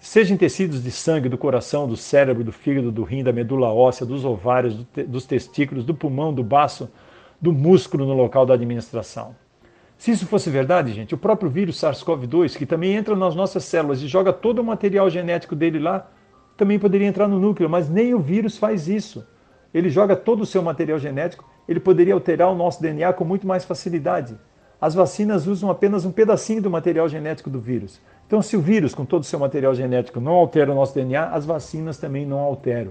seja 0.00 0.34
em 0.34 0.36
tecidos 0.36 0.82
de 0.82 0.90
sangue, 0.90 1.28
do 1.28 1.38
coração, 1.38 1.86
do 1.86 1.96
cérebro, 1.96 2.42
do 2.42 2.50
fígado, 2.50 2.90
do 2.90 3.04
rim, 3.04 3.22
da 3.22 3.32
medula 3.32 3.72
óssea, 3.72 4.04
dos 4.04 4.24
ovários, 4.24 4.74
do 4.74 4.84
te 4.84 5.04
dos 5.04 5.24
testículos, 5.26 5.84
do 5.84 5.94
pulmão, 5.94 6.34
do 6.34 6.42
baço, 6.42 6.90
do 7.40 7.52
músculo 7.52 8.04
no 8.04 8.14
local 8.14 8.44
da 8.44 8.54
administração. 8.54 9.36
Se 10.02 10.10
isso 10.10 10.26
fosse 10.26 10.50
verdade, 10.50 10.92
gente, 10.92 11.14
o 11.14 11.16
próprio 11.16 11.48
vírus 11.48 11.80
SARS-CoV-2, 11.80 12.56
que 12.56 12.66
também 12.66 12.96
entra 12.96 13.14
nas 13.14 13.36
nossas 13.36 13.64
células 13.64 14.02
e 14.02 14.08
joga 14.08 14.32
todo 14.32 14.58
o 14.58 14.64
material 14.64 15.08
genético 15.08 15.54
dele 15.54 15.78
lá, 15.78 16.10
também 16.56 16.76
poderia 16.76 17.06
entrar 17.06 17.28
no 17.28 17.38
núcleo, 17.38 17.70
mas 17.70 17.88
nem 17.88 18.12
o 18.12 18.18
vírus 18.18 18.58
faz 18.58 18.88
isso. 18.88 19.24
Ele 19.72 19.88
joga 19.88 20.16
todo 20.16 20.40
o 20.40 20.44
seu 20.44 20.60
material 20.60 20.98
genético, 20.98 21.48
ele 21.68 21.78
poderia 21.78 22.14
alterar 22.14 22.50
o 22.50 22.54
nosso 22.56 22.82
DNA 22.82 23.12
com 23.12 23.24
muito 23.24 23.46
mais 23.46 23.64
facilidade. 23.64 24.36
As 24.80 24.92
vacinas 24.92 25.46
usam 25.46 25.70
apenas 25.70 26.04
um 26.04 26.10
pedacinho 26.10 26.60
do 26.60 26.68
material 26.68 27.08
genético 27.08 27.48
do 27.48 27.60
vírus. 27.60 28.00
Então, 28.26 28.42
se 28.42 28.56
o 28.56 28.60
vírus, 28.60 28.96
com 28.96 29.04
todo 29.04 29.22
o 29.22 29.26
seu 29.26 29.38
material 29.38 29.72
genético, 29.72 30.18
não 30.18 30.32
altera 30.32 30.72
o 30.72 30.74
nosso 30.74 30.96
DNA, 30.96 31.28
as 31.28 31.46
vacinas 31.46 31.96
também 31.96 32.26
não 32.26 32.40
alteram. 32.40 32.90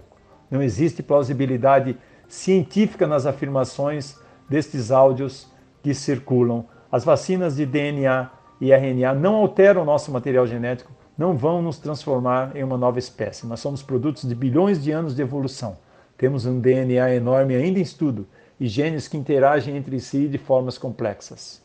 Não 0.50 0.64
existe 0.64 1.04
plausibilidade 1.04 1.98
científica 2.30 3.06
nas 3.06 3.26
afirmações 3.26 4.18
destes 4.48 4.92
áudios 4.92 5.52
que 5.84 5.94
circulam. 5.94 6.71
As 6.92 7.06
vacinas 7.06 7.56
de 7.56 7.66
DNA 7.66 8.30
e 8.60 8.74
RNA 8.74 9.14
não 9.14 9.36
alteram 9.36 9.84
o 9.84 9.86
nosso 9.86 10.12
material 10.12 10.46
genético, 10.46 10.92
não 11.18 11.38
vão 11.38 11.62
nos 11.62 11.78
transformar 11.78 12.56
em 12.56 12.64
uma 12.64 12.78
nova 12.78 13.00
espécie. 13.00 13.48
Nós 13.48 13.60
somos 13.60 13.82
produtos 13.82 14.28
de 14.28 14.36
bilhões 14.36 14.84
de 14.84 14.92
anos 14.92 15.16
de 15.16 15.22
evolução. 15.22 15.78
Temos 16.18 16.46
um 16.46 16.60
DNA 16.60 17.16
enorme 17.16 17.56
ainda 17.56 17.80
em 17.80 17.82
estudo 17.82 18.28
e 18.60 18.68
genes 18.68 19.08
que 19.08 19.18
interagem 19.18 19.78
entre 19.78 20.00
si 20.00 20.28
de 20.28 20.38
formas 20.38 20.78
complexas. 20.78 21.64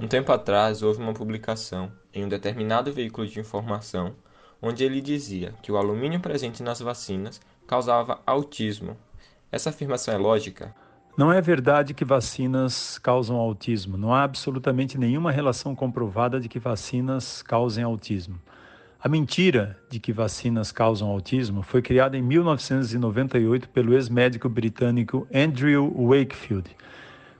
Um 0.00 0.06
tempo 0.06 0.30
atrás 0.30 0.82
houve 0.82 1.02
uma 1.02 1.12
publicação 1.12 1.90
em 2.14 2.24
um 2.24 2.28
determinado 2.28 2.92
veículo 2.92 3.26
de 3.26 3.40
informação 3.40 4.14
onde 4.62 4.84
ele 4.84 5.00
dizia 5.00 5.52
que 5.62 5.72
o 5.72 5.76
alumínio 5.76 6.20
presente 6.20 6.62
nas 6.62 6.80
vacinas 6.80 7.40
causava 7.66 8.20
autismo. 8.24 8.96
Essa 9.50 9.70
afirmação 9.70 10.14
é 10.14 10.16
lógica? 10.16 10.74
Não 11.18 11.32
é 11.32 11.40
verdade 11.40 11.94
que 11.94 12.04
vacinas 12.04 12.96
causam 12.96 13.38
autismo. 13.38 13.98
Não 13.98 14.14
há 14.14 14.22
absolutamente 14.22 14.96
nenhuma 14.96 15.32
relação 15.32 15.74
comprovada 15.74 16.38
de 16.38 16.48
que 16.48 16.60
vacinas 16.60 17.42
causem 17.42 17.82
autismo. 17.82 18.40
A 19.02 19.08
mentira 19.08 19.76
de 19.90 19.98
que 19.98 20.12
vacinas 20.12 20.70
causam 20.70 21.08
autismo 21.08 21.60
foi 21.60 21.82
criada 21.82 22.16
em 22.16 22.22
1998 22.22 23.68
pelo 23.70 23.94
ex-médico 23.94 24.48
britânico 24.48 25.26
Andrew 25.34 25.92
Wakefield, 25.92 26.70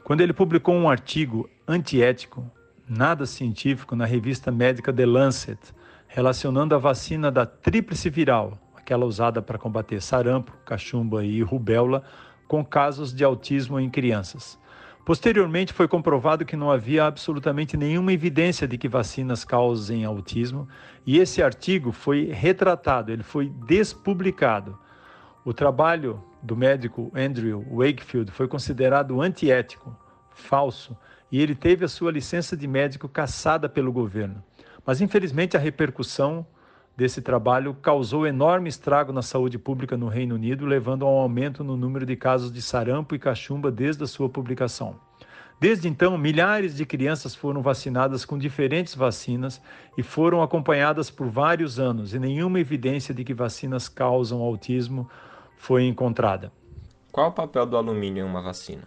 quando 0.03 0.23
ele 0.23 0.33
publicou 0.33 0.75
um 0.75 0.91
artigo 0.91 1.49
antiético, 1.65 2.45
nada 2.89 3.27
científico, 3.27 3.95
na 3.95 4.07
revista 4.07 4.51
médica 4.51 4.93
The 4.93 5.07
Lancet, 5.07 5.61
relacionando 6.09 6.75
a 6.75 6.79
vacina 6.79 7.31
da 7.31 7.47
tríplice 7.47 8.11
viral, 8.11 8.59
aquela 8.75 9.07
usada 9.07 9.41
para 9.41 9.57
combater 9.57 10.03
sarampo, 10.03 10.51
cachumba 10.65 11.25
e 11.25 11.43
rubéola, 11.43 12.03
com 12.49 12.65
casos 12.65 13.15
de 13.15 13.23
autismo 13.23 13.79
em 13.79 13.91
crianças. 13.91 14.59
Posteriormente, 15.05 15.73
foi 15.73 15.87
comprovado 15.87 16.45
que 16.45 16.57
não 16.57 16.71
havia 16.71 17.05
absolutamente 17.05 17.77
nenhuma 17.77 18.13
evidência 18.13 18.67
de 18.67 18.77
que 18.77 18.89
vacinas 18.89 19.45
causem 19.45 20.05
autismo, 20.05 20.69
e 21.07 21.19
esse 21.19 21.43
artigo 21.43 21.93
foi 21.93 22.25
retratado, 22.33 23.13
ele 23.13 23.23
foi 23.23 23.49
despublicado. 23.67 24.79
O 25.45 25.55
trabalho 25.55 26.23
do 26.43 26.57
médico 26.57 27.11
Andrew 27.15 27.65
Wakefield 27.71 28.31
foi 28.31 28.49
considerado 28.49 29.21
antiético, 29.23 29.97
falso, 30.31 30.97
e 31.33 31.41
ele 31.41 31.55
teve 31.55 31.85
a 31.85 31.89
sua 31.89 32.11
licença 32.11 32.57
de 32.57 32.67
médico 32.67 33.09
cassada 33.09 33.69
pelo 33.69 33.93
governo. 33.93 34.43
Mas 34.85 35.01
infelizmente 35.01 35.57
a 35.57 35.61
repercussão 35.61 36.47
desse 36.99 37.23
trabalho 37.23 37.75
causou 37.75 38.27
enorme 38.27 38.69
estrago 38.69 39.13
na 39.13 39.23
saúde 39.23 39.57
pública 39.57 39.97
no 39.97 40.09
Reino 40.09 40.35
Unido, 40.35 40.67
levando 40.67 41.07
a 41.07 41.09
um 41.09 41.19
aumento 41.19 41.63
no 41.63 41.77
número 41.77 42.05
de 42.05 42.17
casos 42.17 42.51
de 42.51 42.61
sarampo 42.61 43.15
e 43.15 43.21
cachumba 43.21 43.71
desde 43.71 44.03
a 44.03 44.07
sua 44.09 44.29
publicação. 44.29 44.97
Desde 45.61 45.87
então, 45.87 46.19
milhares 46.19 46.75
de 46.75 46.85
crianças 46.85 47.37
foram 47.37 47.63
vacinadas 47.63 48.25
com 48.25 48.37
diferentes 48.37 48.97
vacinas 48.97 49.63
e 49.97 50.03
foram 50.03 50.43
acompanhadas 50.43 51.09
por 51.09 51.29
vários 51.29 51.79
anos, 51.79 52.15
e 52.15 52.19
nenhuma 52.19 52.59
evidência 52.59 53.15
de 53.15 53.23
que 53.23 53.33
vacinas 53.33 53.89
causam 53.89 54.41
autismo 54.41 55.09
foi 55.57 55.85
encontrada. 55.87 56.51
Qual 57.13 57.29
o 57.29 57.33
papel 57.33 57.65
do 57.65 57.77
alumínio 57.77 58.27
em 58.27 58.29
uma 58.29 58.43
vacina? 58.43 58.83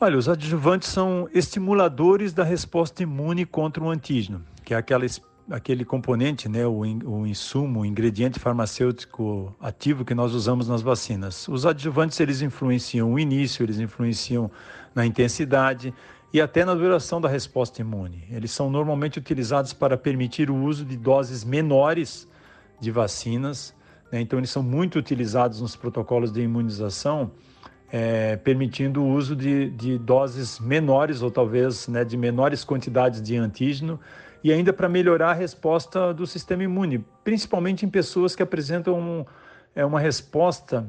Olha, 0.00 0.16
os 0.16 0.30
adjuvantes 0.30 0.88
são 0.88 1.28
estimuladores 1.34 2.32
da 2.32 2.42
resposta 2.42 3.02
imune 3.02 3.44
contra 3.44 3.84
o 3.84 3.90
antígeno, 3.90 4.42
que 4.64 4.72
é 4.72 4.78
aquela, 4.78 5.04
aquele 5.50 5.84
componente, 5.84 6.48
né, 6.48 6.66
o, 6.66 6.80
o 6.80 7.26
insumo, 7.26 7.80
o 7.80 7.86
ingrediente 7.86 8.38
farmacêutico 8.38 9.54
ativo 9.60 10.04
que 10.04 10.14
nós 10.14 10.34
usamos 10.34 10.68
nas 10.68 10.82
vacinas. 10.82 11.46
Os 11.48 11.64
adjuvantes 11.64 12.18
eles 12.20 12.42
influenciam 12.42 13.12
o 13.12 13.18
início, 13.18 13.62
eles 13.62 13.78
influenciam 13.78 14.50
na 14.94 15.06
intensidade 15.06 15.94
e 16.32 16.40
até 16.40 16.64
na 16.64 16.74
duração 16.74 17.20
da 17.20 17.28
resposta 17.28 17.80
imune. 17.80 18.24
Eles 18.30 18.50
são 18.50 18.68
normalmente 18.70 19.18
utilizados 19.18 19.72
para 19.72 19.96
permitir 19.96 20.50
o 20.50 20.56
uso 20.56 20.84
de 20.84 20.96
doses 20.96 21.44
menores 21.44 22.28
de 22.80 22.90
vacinas 22.90 23.76
né? 24.10 24.20
Então, 24.20 24.38
eles 24.38 24.50
são 24.50 24.62
muito 24.62 24.98
utilizados 24.98 25.60
nos 25.60 25.76
protocolos 25.76 26.32
de 26.32 26.40
imunização, 26.40 27.30
é, 27.90 28.36
permitindo 28.36 29.02
o 29.02 29.08
uso 29.08 29.36
de, 29.36 29.70
de, 29.70 29.98
doses 29.98 30.58
menores 30.58 31.22
ou 31.22 31.30
talvez 31.30 31.86
né, 31.86 32.04
de 32.04 32.16
menores 32.16 32.64
quantidades 32.64 33.22
de 33.22 33.36
antígeno 33.36 34.00
e 34.42 34.52
ainda 34.52 34.72
para 34.72 34.88
melhorar 34.88 35.30
a 35.30 35.34
resposta 35.34 36.12
do 36.12 36.26
sistema 36.26 36.62
imune, 36.62 37.04
principalmente 37.24 37.84
em 37.84 37.88
pessoas 37.88 38.36
que 38.36 38.42
apresentam 38.42 39.26
é, 39.74 39.84
uma 39.84 40.00
resposta 40.00 40.86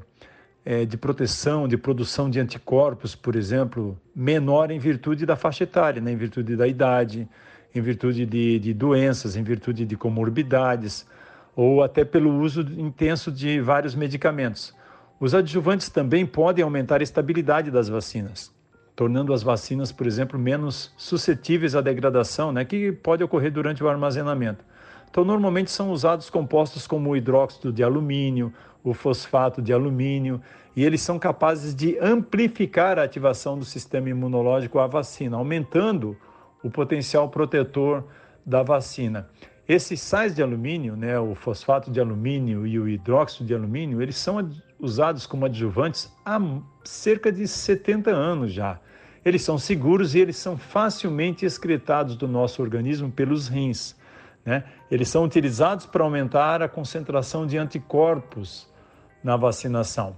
é, 0.66 0.86
de 0.86 0.98
proteção, 0.98 1.68
de 1.68 1.78
produção 1.78 2.30
de 2.30 2.40
anticorpos, 2.40 3.16
por 3.16 3.36
exemplo, 3.36 4.00
menor 4.16 4.70
em 4.70 4.80
virtude 4.80 5.26
da 5.26 5.36
faixa 5.36 5.64
etária, 5.64 6.02
né, 6.02 6.12
em 6.12 6.18
virtude 6.18 6.56
da 6.56 6.68
idade, 6.68 7.28
em 7.74 7.82
virtude 7.82 8.26
de, 8.26 8.60
de 8.60 8.74
doenças, 8.74 9.36
em 9.36 9.44
virtude 9.44 9.86
de 9.86 9.96
comorbidades 9.96 11.08
ou 11.56 11.82
até 11.82 12.06
pelo 12.06 12.38
uso 12.40 12.62
intenso 12.62 13.32
de 13.32 13.60
vários 13.60 13.96
medicamentos. 13.96 14.76
Os 15.20 15.34
adjuvantes 15.34 15.90
também 15.90 16.26
podem 16.26 16.64
aumentar 16.64 17.00
a 17.00 17.04
estabilidade 17.04 17.72
das 17.72 17.90
vacinas, 17.90 18.54
tornando 18.98 19.32
as 19.32 19.44
vacinas, 19.44 19.92
por 19.92 20.08
exemplo, 20.08 20.40
menos 20.40 20.92
suscetíveis 20.98 21.76
à 21.76 21.82
degradação, 21.82 22.52
né, 22.52 22.66
que 22.66 22.92
pode 22.92 23.24
ocorrer 23.24 23.52
durante 23.52 23.84
o 23.84 23.88
armazenamento. 23.88 24.66
Então, 25.08 25.24
normalmente 25.24 25.70
são 25.70 25.92
usados 25.92 26.32
compostos 26.32 26.88
como 26.88 27.12
o 27.12 27.16
hidróxido 27.16 27.72
de 27.72 27.84
alumínio, 27.84 28.52
o 28.84 28.96
fosfato 28.96 29.62
de 29.62 29.72
alumínio, 29.72 30.42
e 30.76 30.84
eles 30.84 31.00
são 31.02 31.20
capazes 31.20 31.76
de 31.76 31.96
amplificar 32.00 32.98
a 32.98 33.04
ativação 33.04 33.60
do 33.60 33.64
sistema 33.64 34.10
imunológico 34.10 34.80
à 34.80 34.88
vacina, 34.88 35.38
aumentando 35.38 36.18
o 36.64 36.72
potencial 36.72 37.30
protetor 37.30 38.04
da 38.44 38.64
vacina. 38.64 39.30
Esses 39.70 40.02
sais 40.02 40.34
de 40.34 40.42
alumínio, 40.42 40.96
né, 40.96 41.20
o 41.20 41.36
fosfato 41.36 41.92
de 41.92 42.00
alumínio 42.00 42.66
e 42.66 42.80
o 42.80 42.90
hidróxido 42.90 43.46
de 43.46 43.54
alumínio, 43.54 44.02
eles 44.02 44.16
são 44.16 44.50
usados 44.80 45.28
como 45.28 45.46
adjuvantes 45.46 46.12
há 46.26 46.40
cerca 46.84 47.32
de 47.32 47.48
70 47.48 48.10
anos 48.10 48.52
já. 48.52 48.80
Eles 49.28 49.42
são 49.42 49.58
seguros 49.58 50.16
e 50.16 50.20
eles 50.20 50.38
são 50.38 50.56
facilmente 50.56 51.46
excretados 51.46 52.16
do 52.16 52.30
nosso 52.30 52.62
organismo 52.62 53.12
pelos 53.12 53.50
rins. 53.50 53.94
Né? 54.46 54.64
Eles 54.90 55.10
são 55.10 55.26
utilizados 55.26 55.86
para 55.86 56.02
aumentar 56.02 56.62
a 56.62 56.70
concentração 56.70 57.46
de 57.46 57.58
anticorpos 57.58 58.70
na 59.22 59.36
vacinação. 59.36 60.16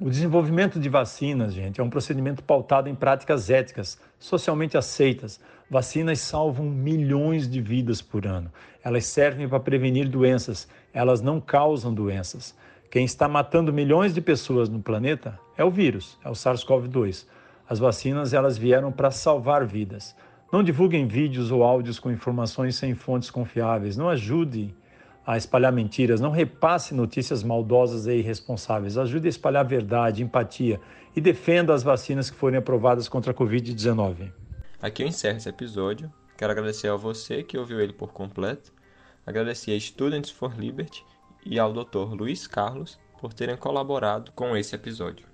O 0.00 0.10
desenvolvimento 0.10 0.80
de 0.80 0.88
vacinas, 0.88 1.54
gente, 1.54 1.80
é 1.80 1.84
um 1.84 1.88
procedimento 1.88 2.42
pautado 2.42 2.88
em 2.88 2.94
práticas 2.96 3.50
éticas, 3.50 4.00
socialmente 4.18 4.76
aceitas. 4.76 5.38
Vacinas 5.70 6.18
salvam 6.18 6.66
milhões 6.66 7.48
de 7.48 7.60
vidas 7.60 8.02
por 8.02 8.26
ano. 8.26 8.50
Elas 8.82 9.06
servem 9.06 9.48
para 9.48 9.60
prevenir 9.60 10.08
doenças, 10.08 10.68
elas 10.92 11.20
não 11.20 11.40
causam 11.40 11.94
doenças. 11.94 12.52
Quem 12.90 13.04
está 13.04 13.28
matando 13.28 13.72
milhões 13.72 14.12
de 14.12 14.20
pessoas 14.20 14.68
no 14.68 14.82
planeta 14.82 15.38
é 15.56 15.64
o 15.64 15.70
vírus, 15.70 16.18
é 16.24 16.28
o 16.28 16.32
SARS-CoV-2. 16.32 17.32
As 17.68 17.78
vacinas, 17.78 18.32
elas 18.32 18.58
vieram 18.58 18.92
para 18.92 19.10
salvar 19.10 19.64
vidas. 19.64 20.14
Não 20.52 20.62
divulguem 20.62 21.06
vídeos 21.06 21.50
ou 21.50 21.64
áudios 21.64 21.98
com 21.98 22.10
informações 22.10 22.76
sem 22.76 22.94
fontes 22.94 23.30
confiáveis. 23.30 23.96
Não 23.96 24.08
ajude 24.08 24.74
a 25.26 25.36
espalhar 25.36 25.72
mentiras. 25.72 26.20
Não 26.20 26.30
repasse 26.30 26.94
notícias 26.94 27.42
maldosas 27.42 28.06
e 28.06 28.18
irresponsáveis. 28.18 28.98
Ajude 28.98 29.26
a 29.26 29.30
espalhar 29.30 29.64
verdade, 29.64 30.22
empatia 30.22 30.80
e 31.16 31.20
defenda 31.20 31.72
as 31.72 31.82
vacinas 31.82 32.30
que 32.30 32.36
forem 32.36 32.58
aprovadas 32.58 33.08
contra 33.08 33.32
a 33.32 33.34
Covid-19. 33.34 34.30
Aqui 34.80 35.02
eu 35.02 35.08
encerro 35.08 35.38
esse 35.38 35.48
episódio. 35.48 36.12
Quero 36.36 36.52
agradecer 36.52 36.88
a 36.88 36.96
você 36.96 37.42
que 37.42 37.56
ouviu 37.56 37.80
ele 37.80 37.92
por 37.92 38.12
completo. 38.12 38.72
Agradecer 39.26 39.72
a 39.74 39.80
Students 39.80 40.30
for 40.30 40.54
Liberty 40.58 41.04
e 41.46 41.58
ao 41.58 41.72
Dr. 41.72 42.12
Luiz 42.12 42.46
Carlos 42.46 42.98
por 43.20 43.32
terem 43.32 43.56
colaborado 43.56 44.32
com 44.32 44.54
esse 44.56 44.74
episódio. 44.74 45.33